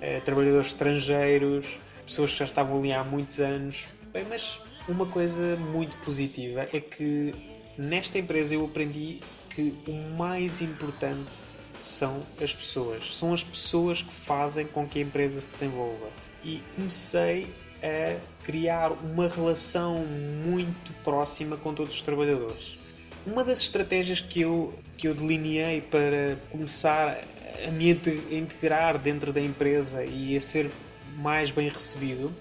eh, 0.00 0.20
trabalhadores 0.20 0.68
estrangeiros, 0.68 1.80
pessoas 2.06 2.32
que 2.32 2.38
já 2.38 2.44
estavam 2.44 2.78
ali 2.78 2.92
há 2.92 3.02
muitos 3.02 3.40
anos. 3.40 3.86
Bem, 4.12 4.24
mas 4.28 4.60
uma 4.88 5.06
coisa 5.06 5.56
muito 5.56 5.96
positiva 5.98 6.68
é 6.72 6.78
que 6.78 7.34
nesta 7.76 8.16
empresa 8.16 8.54
eu 8.54 8.64
aprendi 8.64 9.18
que 9.50 9.74
o 9.88 10.16
mais 10.16 10.62
importante 10.62 11.38
são 11.82 12.22
as 12.40 12.54
pessoas. 12.54 13.16
São 13.16 13.34
as 13.34 13.42
pessoas 13.42 14.02
que 14.02 14.12
fazem 14.12 14.68
com 14.68 14.86
que 14.86 15.00
a 15.00 15.02
empresa 15.02 15.40
se 15.40 15.48
desenvolva. 15.48 16.08
E 16.44 16.62
comecei 16.76 17.52
a 17.82 18.16
criar 18.44 18.92
uma 18.92 19.28
relação 19.28 20.04
muito 20.44 20.92
próxima 21.02 21.56
com 21.56 21.74
todos 21.74 21.96
os 21.96 22.02
trabalhadores. 22.02 22.78
Uma 23.26 23.44
das 23.44 23.60
estratégias 23.60 24.20
que 24.20 24.40
eu, 24.40 24.74
que 24.96 25.08
eu 25.08 25.14
delineei 25.14 25.80
para 25.80 26.36
começar 26.50 27.20
a 27.66 27.70
me 27.70 27.90
integrar 28.30 28.98
dentro 28.98 29.32
da 29.32 29.40
empresa 29.40 30.04
e 30.04 30.36
a 30.36 30.40
ser 30.40 30.70
mais 31.16 31.50
bem 31.50 31.68
recebido, 31.68 32.34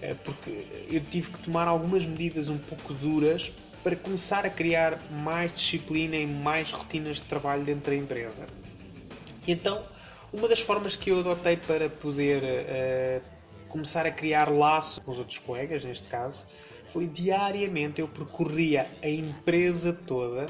eh, 0.00 0.14
porque 0.24 0.66
eu 0.88 1.00
tive 1.00 1.30
que 1.30 1.38
tomar 1.40 1.66
algumas 1.66 2.06
medidas 2.06 2.48
um 2.48 2.58
pouco 2.58 2.94
duras 2.94 3.52
para 3.82 3.96
começar 3.96 4.46
a 4.46 4.50
criar 4.50 5.00
mais 5.10 5.52
disciplina 5.52 6.16
e 6.16 6.26
mais 6.26 6.70
rotinas 6.70 7.16
de 7.16 7.24
trabalho 7.24 7.64
dentro 7.64 7.90
da 7.90 7.96
empresa. 7.96 8.46
E 9.46 9.52
então, 9.52 9.84
uma 10.32 10.48
das 10.48 10.60
formas 10.60 10.96
que 10.96 11.10
eu 11.10 11.18
adotei 11.18 11.56
para 11.56 11.90
poder 11.90 12.42
uh, 12.42 13.22
começar 13.68 14.06
a 14.06 14.10
criar 14.10 14.48
laço 14.48 15.00
com 15.02 15.10
os 15.10 15.18
outros 15.18 15.38
colegas, 15.38 15.84
neste 15.84 16.08
caso, 16.08 16.46
foi 16.92 17.06
diariamente 17.06 18.00
eu 18.00 18.08
percorria 18.08 18.86
a 19.02 19.08
empresa 19.08 19.92
toda 20.06 20.46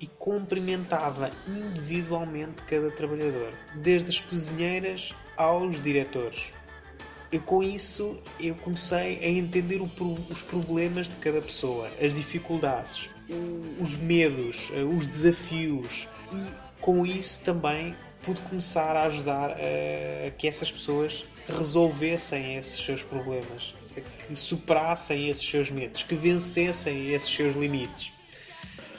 e 0.00 0.06
cumprimentava 0.06 1.30
individualmente 1.48 2.62
cada 2.64 2.90
trabalhador, 2.90 3.52
desde 3.76 4.10
as 4.10 4.20
cozinheiras 4.20 5.14
aos 5.36 5.82
diretores. 5.82 6.52
E 7.30 7.38
com 7.38 7.62
isso 7.62 8.20
eu 8.38 8.54
comecei 8.56 9.18
a 9.22 9.28
entender 9.28 9.80
os 9.80 10.42
problemas 10.42 11.08
de 11.08 11.16
cada 11.16 11.40
pessoa, 11.40 11.88
as 12.00 12.14
dificuldades, 12.14 13.10
os 13.80 13.96
medos, 13.96 14.70
eh, 14.74 14.82
os 14.82 15.06
desafios 15.06 16.06
e 16.32 16.80
com 16.80 17.04
isso 17.06 17.44
também 17.44 17.96
pude 18.22 18.40
começar 18.42 18.96
a 18.96 19.04
ajudar 19.04 19.52
a 19.52 20.30
que 20.32 20.46
essas 20.46 20.70
pessoas 20.70 21.24
resolvessem 21.48 22.56
esses 22.56 22.84
seus 22.84 23.02
problemas, 23.02 23.74
que 24.00 24.36
superassem 24.36 25.28
esses 25.28 25.48
seus 25.48 25.70
medos, 25.70 26.02
que 26.02 26.14
vencessem 26.14 27.12
esses 27.12 27.30
seus 27.30 27.54
limites. 27.54 28.12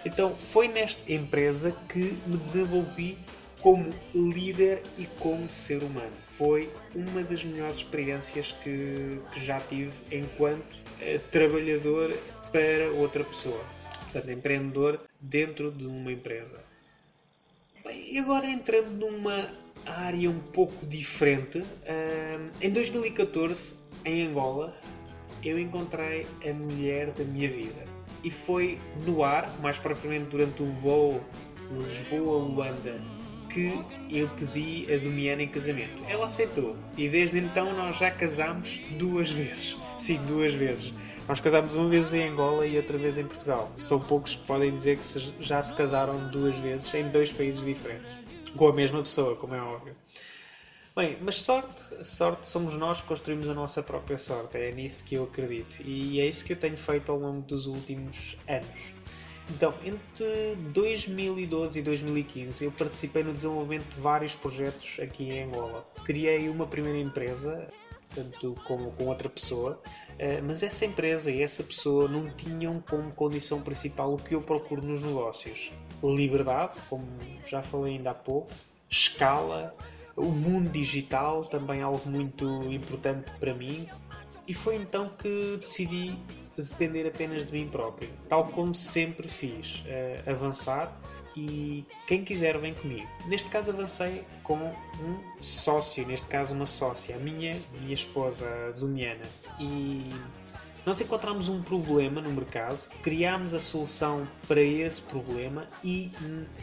Então 0.06 0.36
foi 0.36 0.68
nesta 0.68 1.12
empresa 1.12 1.76
que 1.90 2.18
me 2.26 2.38
desenvolvi 2.38 3.18
como 3.62 3.94
líder 4.14 4.82
e 4.98 5.06
como 5.20 5.50
ser 5.50 5.84
humano. 5.84 6.14
Foi 6.38 6.72
uma 6.96 7.24
das 7.24 7.44
melhores 7.44 7.78
experiências 7.78 8.52
que, 8.64 9.20
que 9.34 9.44
já 9.44 9.60
tive 9.60 9.92
enquanto 10.12 10.76
uh, 10.76 11.20
trabalhador 11.32 12.18
para 12.52 12.92
outra 12.94 13.24
pessoa. 13.24 13.64
Portanto, 14.04 14.32
empreendedor 14.32 15.02
dentro 15.20 15.72
de 15.72 15.86
uma 15.86 16.12
empresa. 16.12 16.64
Bem, 17.84 18.18
agora 18.20 18.46
entrando 18.46 18.92
numa 18.92 19.48
área 19.86 20.30
um 20.30 20.40
pouco 20.40 20.86
diferente, 20.86 21.60
uh, 21.60 22.52
em 22.62 22.70
2014, 22.70 23.87
em 24.08 24.28
Angola, 24.28 24.74
eu 25.43 25.60
encontrei 25.60 26.26
a 26.48 26.54
mulher 26.54 27.12
da 27.12 27.24
minha 27.24 27.50
vida 27.50 27.86
e 28.24 28.32
foi 28.32 28.80
no 29.06 29.24
ar, 29.24 29.50
mais 29.62 29.78
propriamente 29.78 30.26
durante 30.26 30.63
o 30.63 30.72
voo 30.72 31.22
Lisboa-Luanda, 31.70 33.00
que 33.50 33.74
eu 34.10 34.30
pedi 34.30 34.91
a 34.93 34.98
Domiana 34.98 35.43
em 35.43 35.48
casamento. 35.48 36.04
Ela 36.08 36.28
aceitou 36.28 36.76
e 36.98 37.10
desde 37.10 37.38
então 37.40 37.73
nós 37.75 37.98
já 37.98 38.10
casámos 38.10 38.82
duas 38.92 39.32
vezes. 39.32 39.77
Sim, 39.98 40.19
duas 40.25 40.54
vezes. 40.54 40.94
Nós 41.27 41.40
casámos 41.42 41.75
uma 41.75 41.90
vez 41.90 42.13
em 42.13 42.29
Angola 42.29 42.65
e 42.65 42.77
outra 42.77 42.98
vez 42.98 43.17
em 43.17 43.25
Portugal. 43.25 43.69
São 43.75 44.00
poucos 44.00 44.36
que 44.36 44.44
podem 44.44 44.71
dizer 44.71 44.98
que 44.98 45.44
já 45.44 45.62
se 45.62 45.75
casaram 45.75 46.29
duas 46.29 46.58
vezes 46.60 46.94
em 46.94 47.10
dois 47.10 47.34
países 47.34 47.65
diferentes. 47.65 48.21
Com 48.56 48.69
a 48.69 48.73
mesma 48.73 49.02
pessoa, 49.04 49.36
como 49.36 49.54
é 49.54 49.62
óbvio. 49.62 49.94
Bem, 50.98 51.15
mas 51.21 51.35
sorte, 51.35 52.04
sorte 52.04 52.48
somos 52.48 52.75
nós 52.75 53.02
que 53.02 53.08
construímos 53.08 53.48
a 53.48 53.54
nossa 53.54 53.83
própria 53.83 54.17
sorte. 54.17 54.58
É 54.58 54.71
nisso 54.71 55.06
que 55.06 55.13
eu 55.13 55.25
acredito. 55.25 55.83
E 55.85 56.19
é 56.19 56.25
isso 56.25 56.43
que 56.43 56.54
eu 56.54 56.58
tenho 56.58 56.75
feito 56.75 57.12
ao 57.12 57.19
longo 57.19 57.41
dos 57.41 57.67
últimos 57.67 58.35
anos. 58.48 58.93
Então, 59.48 59.75
entre 59.85 60.56
2012 60.73 61.77
e 61.77 61.83
2015, 61.83 62.65
eu 62.65 62.71
participei 62.71 63.21
no 63.21 63.31
desenvolvimento 63.31 63.87
de 63.93 64.02
vários 64.02 64.33
projetos 64.33 65.00
aqui 65.00 65.29
em 65.29 65.43
Angola. 65.43 65.87
Criei 66.04 66.50
uma 66.50 66.65
primeira 66.65 66.98
empresa 66.98 67.67
tanto 68.15 68.56
com, 68.65 68.89
com 68.89 69.06
outra 69.06 69.29
pessoa, 69.29 69.79
uh, 70.13 70.43
mas 70.48 70.63
essa 70.63 70.83
empresa 70.83 71.29
e 71.29 71.43
essa 71.43 71.62
pessoa 71.62 72.08
não 72.08 72.27
tinham 72.31 72.81
como 72.89 73.13
condição 73.13 73.62
principal 73.62 74.15
o 74.15 74.17
que 74.17 74.33
eu 74.33 74.41
procuro 74.41 74.81
nos 74.81 75.04
negócios: 75.04 75.71
liberdade, 76.02 76.79
como 76.89 77.06
já 77.45 77.62
falei 77.62 77.98
ainda 77.98 78.10
há 78.10 78.15
pouco, 78.15 78.52
escala, 78.89 79.75
o 80.18 80.26
mundo 80.26 80.70
digital, 80.70 81.46
também 81.46 81.82
algo 81.82 82.10
muito 82.10 82.46
importante 82.63 83.32
para 83.40 83.54
mim. 83.54 83.88
E 84.48 84.54
foi 84.54 84.76
então 84.76 85.10
que 85.10 85.58
decidi 85.58 86.18
depender 86.58 87.08
apenas 87.08 87.46
de 87.46 87.54
mim 87.54 87.70
próprio, 87.70 88.10
tal 88.28 88.48
como 88.48 88.74
sempre 88.74 89.28
fiz, 89.28 89.84
uh, 89.86 90.32
avançar 90.32 90.92
e 91.36 91.86
quem 92.08 92.24
quiser 92.24 92.58
vem 92.58 92.74
comigo. 92.74 93.08
Neste 93.28 93.50
caso 93.50 93.72
avancei 93.72 94.26
com 94.42 94.56
um 94.58 95.42
sócio, 95.42 96.06
neste 96.08 96.28
caso 96.28 96.56
uma 96.56 96.65
sócia, 96.65 97.15
a 97.15 97.20
minha, 97.20 97.60
minha 97.80 97.94
esposa, 97.94 98.48
a 98.70 98.72
Doniana. 98.72 99.26
E 99.60 100.10
nós 100.88 101.02
encontramos 101.02 101.50
um 101.50 101.62
problema 101.62 102.21
no 102.21 102.31
mercado, 102.31 102.79
criámos 103.04 103.54
a 103.54 103.60
solução 103.60 104.25
para 104.48 104.62
esse 104.62 105.02
problema 105.02 105.67
e 105.83 106.10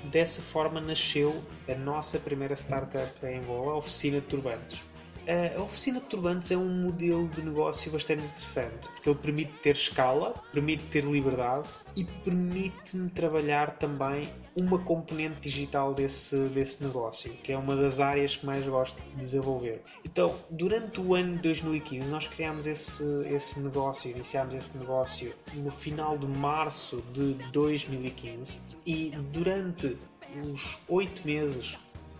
dessa 0.04 0.40
forma 0.40 0.80
nasceu 0.80 1.44
a 1.68 1.74
nossa 1.74 2.18
primeira 2.18 2.54
startup 2.54 3.12
em 3.26 3.40
Angola, 3.40 3.72
a 3.72 3.76
Oficina 3.76 4.22
de 4.22 4.26
Turbantes. 4.26 4.93
A 5.26 5.62
oficina 5.62 6.00
de 6.00 6.06
turbantes 6.06 6.50
é 6.50 6.56
um 6.56 6.82
modelo 6.82 7.26
de 7.28 7.42
negócio 7.42 7.90
bastante 7.90 8.24
interessante 8.24 8.88
porque 8.88 9.08
ele 9.08 9.18
permite 9.18 9.52
ter 9.62 9.74
escala, 9.74 10.34
permite 10.52 10.84
ter 10.84 11.04
liberdade 11.04 11.66
e 11.96 12.04
permite-me 12.04 13.08
trabalhar 13.08 13.78
também 13.78 14.28
uma 14.54 14.78
componente 14.78 15.40
digital 15.40 15.94
desse, 15.94 16.36
desse 16.48 16.82
negócio, 16.84 17.32
que 17.42 17.52
é 17.52 17.56
uma 17.56 17.74
das 17.74 18.00
áreas 18.00 18.36
que 18.36 18.44
mais 18.44 18.66
gosto 18.66 19.00
de 19.00 19.16
desenvolver. 19.16 19.82
Então, 20.04 20.34
durante 20.50 21.00
o 21.00 21.14
ano 21.14 21.36
de 21.36 21.42
2015, 21.42 22.10
nós 22.10 22.28
criámos 22.28 22.66
esse, 22.66 23.04
esse 23.26 23.60
negócio, 23.60 24.10
iniciámos 24.10 24.54
esse 24.54 24.76
negócio 24.76 25.34
no 25.54 25.70
final 25.70 26.18
de 26.18 26.26
março 26.26 27.02
de 27.12 27.34
2015 27.50 28.58
e 28.84 29.10
durante 29.32 29.96
os 30.42 30.78
oito 30.88 31.26
meses 31.26 31.78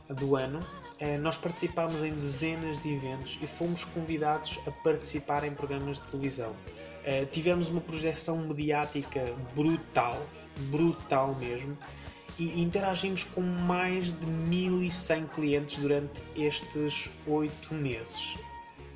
do 0.09 0.37
ano 0.37 0.61
eh, 0.61 0.84
nós 1.21 1.37
participámos 1.37 2.03
em 2.03 2.13
dezenas 2.13 2.83
de 2.83 2.93
eventos 2.93 3.39
e 3.43 3.47
fomos 3.47 3.85
convidados 3.85 4.59
a 4.67 4.71
participar 4.71 5.45
em 5.45 5.53
programas 5.53 6.01
de 6.01 6.07
televisão. 6.07 6.55
Eh, 7.05 7.27
tivemos 7.27 7.69
uma 7.69 7.81
projeção 7.81 8.39
mediática 8.39 9.21
brutal, 9.55 10.27
brutal 10.71 11.35
mesmo, 11.35 11.77
e 12.39 12.63
interagimos 12.63 13.25
com 13.25 13.41
mais 13.41 14.13
de 14.19 14.27
1100 14.27 15.27
clientes 15.27 15.79
durante 15.79 16.23
estes 16.37 17.11
oito 17.27 17.75
meses. 17.75 18.37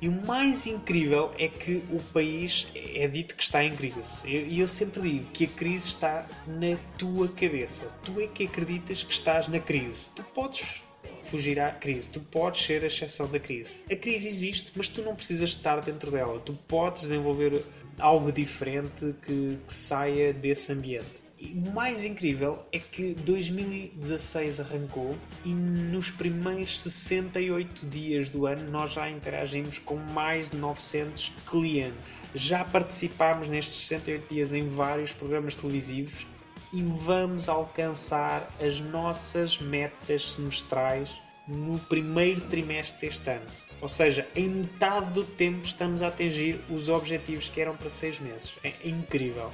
E 0.01 0.07
o 0.07 0.11
mais 0.25 0.65
incrível 0.65 1.31
é 1.37 1.49
que 1.49 1.83
o 1.91 1.99
país 2.13 2.67
é 2.73 3.07
dito 3.07 3.35
que 3.35 3.43
está 3.43 3.63
em 3.63 3.75
crise. 3.75 4.25
E 4.25 4.35
eu, 4.35 4.61
eu, 4.61 4.67
sempre 4.67 5.01
digo 5.01 5.25
que 5.31 5.43
a 5.43 5.47
crise 5.47 5.89
está 5.89 6.25
na 6.47 6.77
tua 6.97 7.27
cabeça. 7.27 7.91
Tu 8.03 8.21
é 8.21 8.27
que 8.27 8.45
acreditas 8.45 9.03
que 9.03 9.11
estás 9.11 9.49
na 9.49 9.59
crise. 9.59 10.11
Tu 10.15 10.23
podes 10.23 10.81
fugir 11.23 11.59
à 11.59 11.71
crise. 11.71 12.09
Tu 12.09 12.19
podes 12.19 12.61
ser 12.61 12.83
a 12.83 12.87
exceção 12.87 13.27
da 13.27 13.39
crise. 13.39 13.81
A 13.91 13.95
crise 13.95 14.27
existe, 14.27 14.71
mas 14.75 14.89
tu 14.89 15.01
não 15.01 15.15
precisas 15.15 15.51
estar 15.51 15.81
dentro 15.81 16.11
dela. 16.11 16.39
Tu 16.39 16.53
podes 16.67 17.03
desenvolver 17.03 17.63
algo 17.99 18.31
diferente 18.31 19.15
que, 19.25 19.57
que 19.67 19.73
saia 19.73 20.33
desse 20.33 20.71
ambiente. 20.71 21.29
E 21.41 21.53
o 21.53 21.71
mais 21.73 22.03
incrível 22.03 22.59
é 22.69 22.79
que 22.79 23.13
2016 23.13 24.59
arrancou 24.59 25.15
e 25.45 25.53
nos 25.53 26.11
primeiros 26.11 26.81
68 26.81 27.87
dias 27.87 28.29
do 28.29 28.45
ano 28.45 28.69
nós 28.69 28.91
já 28.91 29.09
interagimos 29.09 29.79
com 29.79 29.95
mais 29.95 30.49
de 30.49 30.57
900 30.57 31.31
clientes. 31.49 32.11
Já 32.35 32.65
participámos 32.65 33.47
nestes 33.47 33.87
68 33.87 34.33
dias 34.33 34.53
em 34.53 34.67
vários 34.67 35.13
programas 35.13 35.55
televisivos 35.55 36.27
e 36.71 36.83
vamos 36.83 37.49
alcançar 37.49 38.47
as 38.59 38.79
nossas 38.79 39.59
metas 39.59 40.33
semestrais 40.33 41.21
no 41.47 41.79
primeiro 41.79 42.41
trimestre 42.41 43.07
deste 43.07 43.29
ano. 43.29 43.45
Ou 43.81 43.87
seja, 43.87 44.27
em 44.35 44.49
metade 44.49 45.13
do 45.13 45.23
tempo 45.23 45.65
estamos 45.65 46.01
a 46.01 46.07
atingir 46.09 46.61
os 46.69 46.89
objetivos 46.89 47.49
que 47.49 47.61
eram 47.61 47.75
para 47.75 47.89
seis 47.89 48.19
meses. 48.19 48.57
É 48.63 48.73
incrível. 48.83 49.49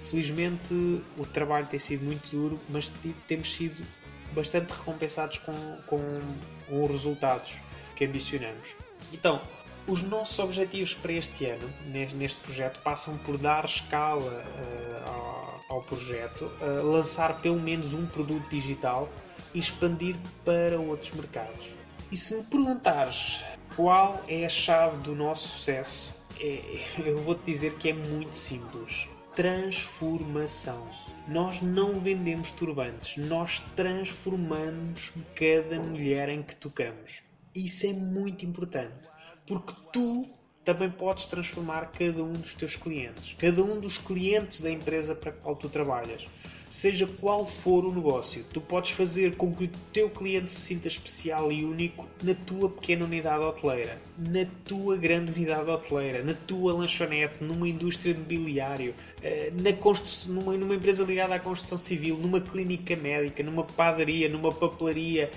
Felizmente 0.00 0.74
o 1.16 1.24
trabalho 1.26 1.66
tem 1.66 1.78
sido 1.78 2.04
muito 2.04 2.30
duro, 2.30 2.60
mas 2.68 2.92
temos 3.26 3.54
sido 3.54 3.84
bastante 4.32 4.70
recompensados 4.72 5.38
com, 5.38 5.52
com, 5.86 6.20
com 6.68 6.84
os 6.84 6.90
resultados 6.90 7.58
que 7.94 8.04
ambicionamos. 8.04 8.76
Então, 9.12 9.40
os 9.86 10.02
nossos 10.02 10.38
objetivos 10.38 10.94
para 10.94 11.12
este 11.12 11.46
ano, 11.46 11.72
neste 12.14 12.40
projeto, 12.40 12.80
passam 12.80 13.16
por 13.18 13.38
dar 13.38 13.64
escala 13.64 14.44
uh, 14.44 15.45
ao 15.68 15.82
projeto, 15.82 16.50
lançar 16.84 17.40
pelo 17.40 17.60
menos 17.60 17.92
um 17.94 18.06
produto 18.06 18.48
digital 18.48 19.08
e 19.54 19.58
expandir 19.58 20.16
para 20.44 20.78
outros 20.78 21.12
mercados. 21.12 21.74
E 22.10 22.16
se 22.16 22.36
me 22.36 22.44
perguntares 22.44 23.42
qual 23.74 24.22
é 24.28 24.46
a 24.46 24.48
chave 24.48 24.98
do 24.98 25.14
nosso 25.14 25.48
sucesso, 25.48 26.14
é, 26.40 26.62
eu 27.04 27.18
vou-te 27.22 27.44
dizer 27.44 27.74
que 27.74 27.88
é 27.88 27.92
muito 27.92 28.36
simples: 28.36 29.08
transformação. 29.34 30.86
Nós 31.26 31.60
não 31.60 31.98
vendemos 31.98 32.52
turbantes, 32.52 33.16
nós 33.16 33.58
transformamos 33.74 35.12
cada 35.34 35.80
mulher 35.80 36.28
em 36.28 36.40
que 36.40 36.54
tocamos. 36.54 37.22
Isso 37.52 37.86
é 37.86 37.92
muito 37.92 38.46
importante, 38.46 39.08
porque 39.44 39.72
tu 39.92 40.28
também 40.66 40.90
podes 40.90 41.26
transformar 41.26 41.92
cada 41.96 42.24
um 42.24 42.32
dos 42.32 42.52
teus 42.52 42.74
clientes, 42.74 43.36
cada 43.38 43.62
um 43.62 43.78
dos 43.78 43.98
clientes 43.98 44.60
da 44.60 44.68
empresa 44.68 45.14
para 45.14 45.30
a 45.30 45.32
qual 45.32 45.54
tu 45.54 45.68
trabalhas. 45.68 46.28
Seja 46.68 47.06
qual 47.06 47.46
for 47.46 47.84
o 47.84 47.94
negócio, 47.94 48.44
tu 48.52 48.60
podes 48.60 48.90
fazer 48.90 49.36
com 49.36 49.54
que 49.54 49.66
o 49.66 49.70
teu 49.92 50.10
cliente 50.10 50.50
se 50.50 50.62
sinta 50.62 50.88
especial 50.88 51.52
e 51.52 51.64
único 51.64 52.04
na 52.20 52.34
tua 52.34 52.68
pequena 52.68 53.04
unidade 53.04 53.44
hoteleira, 53.44 54.02
na 54.18 54.44
tua 54.64 54.96
grande 54.96 55.30
unidade 55.30 55.70
hoteleira, 55.70 56.24
na 56.24 56.34
tua 56.34 56.72
lanchonete, 56.72 57.44
numa 57.44 57.68
indústria 57.68 58.12
de 58.12 58.18
mobiliário, 58.18 58.92
eh, 59.22 59.52
na 59.62 59.72
construção, 59.72 60.34
numa, 60.34 60.56
numa 60.56 60.74
empresa 60.74 61.04
ligada 61.04 61.36
à 61.36 61.38
construção 61.38 61.78
civil, 61.78 62.18
numa 62.18 62.40
clínica 62.40 62.96
médica, 62.96 63.44
numa 63.44 63.62
padaria, 63.62 64.28
numa 64.28 64.52
papelaria 64.52 65.30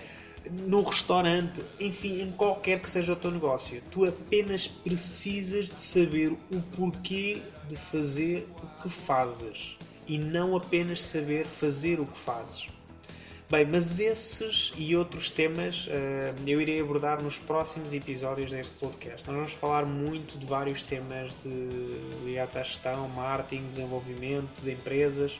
num 0.51 0.83
restaurante, 0.83 1.63
enfim, 1.79 2.21
em 2.21 2.31
qualquer 2.31 2.79
que 2.79 2.89
seja 2.89 3.13
o 3.13 3.15
teu 3.15 3.31
negócio. 3.31 3.81
Tu 3.91 4.05
apenas 4.05 4.67
precisas 4.67 5.67
de 5.67 5.77
saber 5.77 6.31
o 6.31 6.61
porquê 6.75 7.41
de 7.67 7.77
fazer 7.77 8.47
o 8.63 8.81
que 8.81 8.89
fazes 8.89 9.77
e 10.07 10.17
não 10.17 10.55
apenas 10.55 11.01
saber 11.03 11.45
fazer 11.45 11.99
o 11.99 12.05
que 12.05 12.17
fazes. 12.17 12.67
Bem, 13.49 13.65
mas 13.65 13.99
esses 13.99 14.71
e 14.77 14.95
outros 14.95 15.31
temas 15.31 15.87
uh, 15.87 15.89
eu 16.45 16.61
irei 16.61 16.79
abordar 16.79 17.19
nos 17.19 17.39
próximos 17.39 17.95
episódios 17.95 18.51
deste 18.51 18.75
podcast. 18.75 19.25
Nós 19.25 19.35
vamos 19.35 19.53
falar 19.53 19.87
muito 19.87 20.37
de 20.37 20.45
vários 20.45 20.83
temas 20.83 21.31
de, 21.43 22.25
ligados 22.25 22.55
à 22.55 22.61
gestão, 22.61 23.09
marketing, 23.09 23.65
desenvolvimento 23.65 24.61
de 24.61 24.71
empresas 24.71 25.39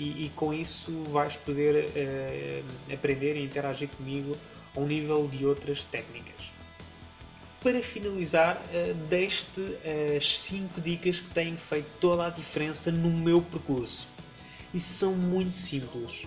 e, 0.00 0.24
e 0.24 0.28
com 0.30 0.52
isso 0.52 0.90
vais 1.10 1.36
poder 1.36 1.84
uh, 1.84 2.92
aprender 2.92 3.36
e 3.36 3.44
interagir 3.44 3.88
comigo 3.90 4.34
a 4.74 4.80
um 4.80 4.86
nível 4.86 5.28
de 5.28 5.44
outras 5.44 5.84
técnicas. 5.84 6.52
Para 7.62 7.82
finalizar, 7.82 8.56
uh, 8.56 8.94
deixo-te 9.10 9.76
as 10.16 10.38
5 10.38 10.80
dicas 10.80 11.20
que 11.20 11.28
têm 11.34 11.54
feito 11.54 11.88
toda 12.00 12.26
a 12.26 12.30
diferença 12.30 12.90
no 12.90 13.10
meu 13.10 13.42
percurso. 13.42 14.08
E 14.72 14.80
são 14.80 15.14
muito 15.14 15.56
simples. 15.56 16.26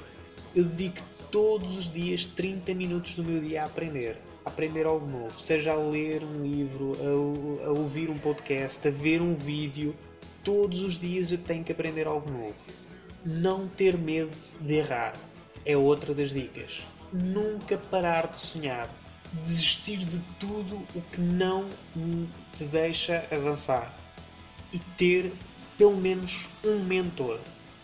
Eu 0.56 0.66
dedico 0.66 1.02
todos 1.32 1.76
os 1.76 1.92
dias 1.92 2.28
30 2.28 2.76
minutos 2.76 3.16
do 3.16 3.24
meu 3.24 3.42
dia 3.42 3.64
a 3.64 3.66
aprender. 3.66 4.18
Aprender 4.46 4.86
algo 4.86 5.08
novo, 5.08 5.40
seja 5.40 5.72
a 5.72 5.76
ler 5.76 6.22
um 6.24 6.44
livro, 6.44 6.96
a, 7.00 7.68
a 7.68 7.72
ouvir 7.72 8.10
um 8.10 8.18
podcast, 8.20 8.88
a 8.88 8.92
ver 8.92 9.20
um 9.20 9.34
vídeo. 9.34 9.96
Todos 10.44 10.84
os 10.84 11.00
dias 11.00 11.32
eu 11.32 11.38
tenho 11.40 11.64
que 11.64 11.72
aprender 11.72 12.06
algo 12.06 12.30
novo 12.30 12.83
não 13.26 13.68
ter 13.68 13.98
medo 13.98 14.32
de 14.60 14.76
errar 14.76 15.14
é 15.66 15.78
outra 15.78 16.14
das 16.14 16.32
dicas. 16.32 16.86
Nunca 17.12 17.78
parar 17.78 18.28
de 18.28 18.38
sonhar. 18.38 18.90
Desistir 19.34 19.98
de 19.98 20.20
tudo 20.40 20.86
o 20.94 21.02
que 21.02 21.20
não 21.20 21.70
te 22.54 22.66
deixa 22.66 23.26
avançar. 23.32 23.94
E 24.72 24.80
ter 24.98 25.34
pelo 25.78 25.96
menos 25.96 26.50
um 26.64 26.84
mentor. 26.84 27.40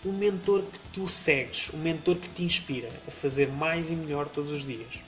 Um 0.06 0.14
mentor 0.14 0.64
que 0.64 0.80
tu 0.94 1.10
segues, 1.10 1.72
um 1.74 1.78
mentor 1.78 2.16
que 2.16 2.30
te 2.30 2.44
inspira 2.44 2.90
a 3.08 3.12
fazer 3.12 3.50
mais 3.50 3.92
e 3.92 3.96
melhor 3.96 4.30
todos 4.30 4.52
os 4.52 4.66
dias. 4.66 5.02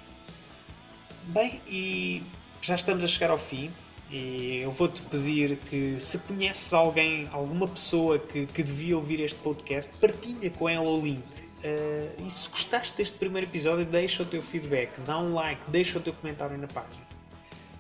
Bem, 1.24 1.62
e 1.68 2.24
já 2.62 2.76
estamos 2.76 3.04
a 3.04 3.08
chegar 3.08 3.30
ao 3.30 3.38
fim. 3.38 3.72
E 4.12 4.60
eu 4.62 4.72
vou-te 4.72 5.02
pedir 5.04 5.58
que, 5.58 5.96
se 6.00 6.20
conheces 6.20 6.74
alguém, 6.74 7.30
alguma 7.32 7.66
pessoa 7.68 8.20
que, 8.20 8.46
que 8.46 8.62
devia 8.62 8.98
ouvir 8.98 9.22
este 9.22 9.40
podcast, 9.40 9.92
partilha 10.02 10.50
com 10.50 10.68
ela 10.68 10.90
o 10.90 11.02
link. 11.02 11.24
Uh, 11.64 12.28
e 12.28 12.30
se 12.30 12.50
gostaste 12.50 12.98
deste 12.98 13.18
primeiro 13.18 13.48
episódio, 13.48 13.86
deixa 13.86 14.24
o 14.24 14.26
teu 14.26 14.42
feedback, 14.42 15.00
dá 15.06 15.18
um 15.18 15.34
like, 15.34 15.64
deixa 15.70 15.98
o 15.98 16.02
teu 16.02 16.12
comentário 16.12 16.58
na 16.58 16.68
página. 16.68 17.08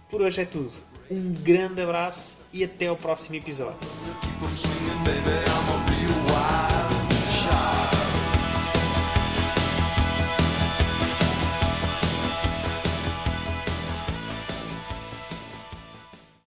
Por 0.09 0.21
hoje 0.21 0.41
é 0.41 0.45
tudo. 0.45 0.71
Um 1.09 1.33
grande 1.33 1.81
abraço 1.81 2.39
e 2.53 2.63
até 2.63 2.87
ao 2.87 2.95
próximo 2.95 3.35
episódio. 3.35 3.79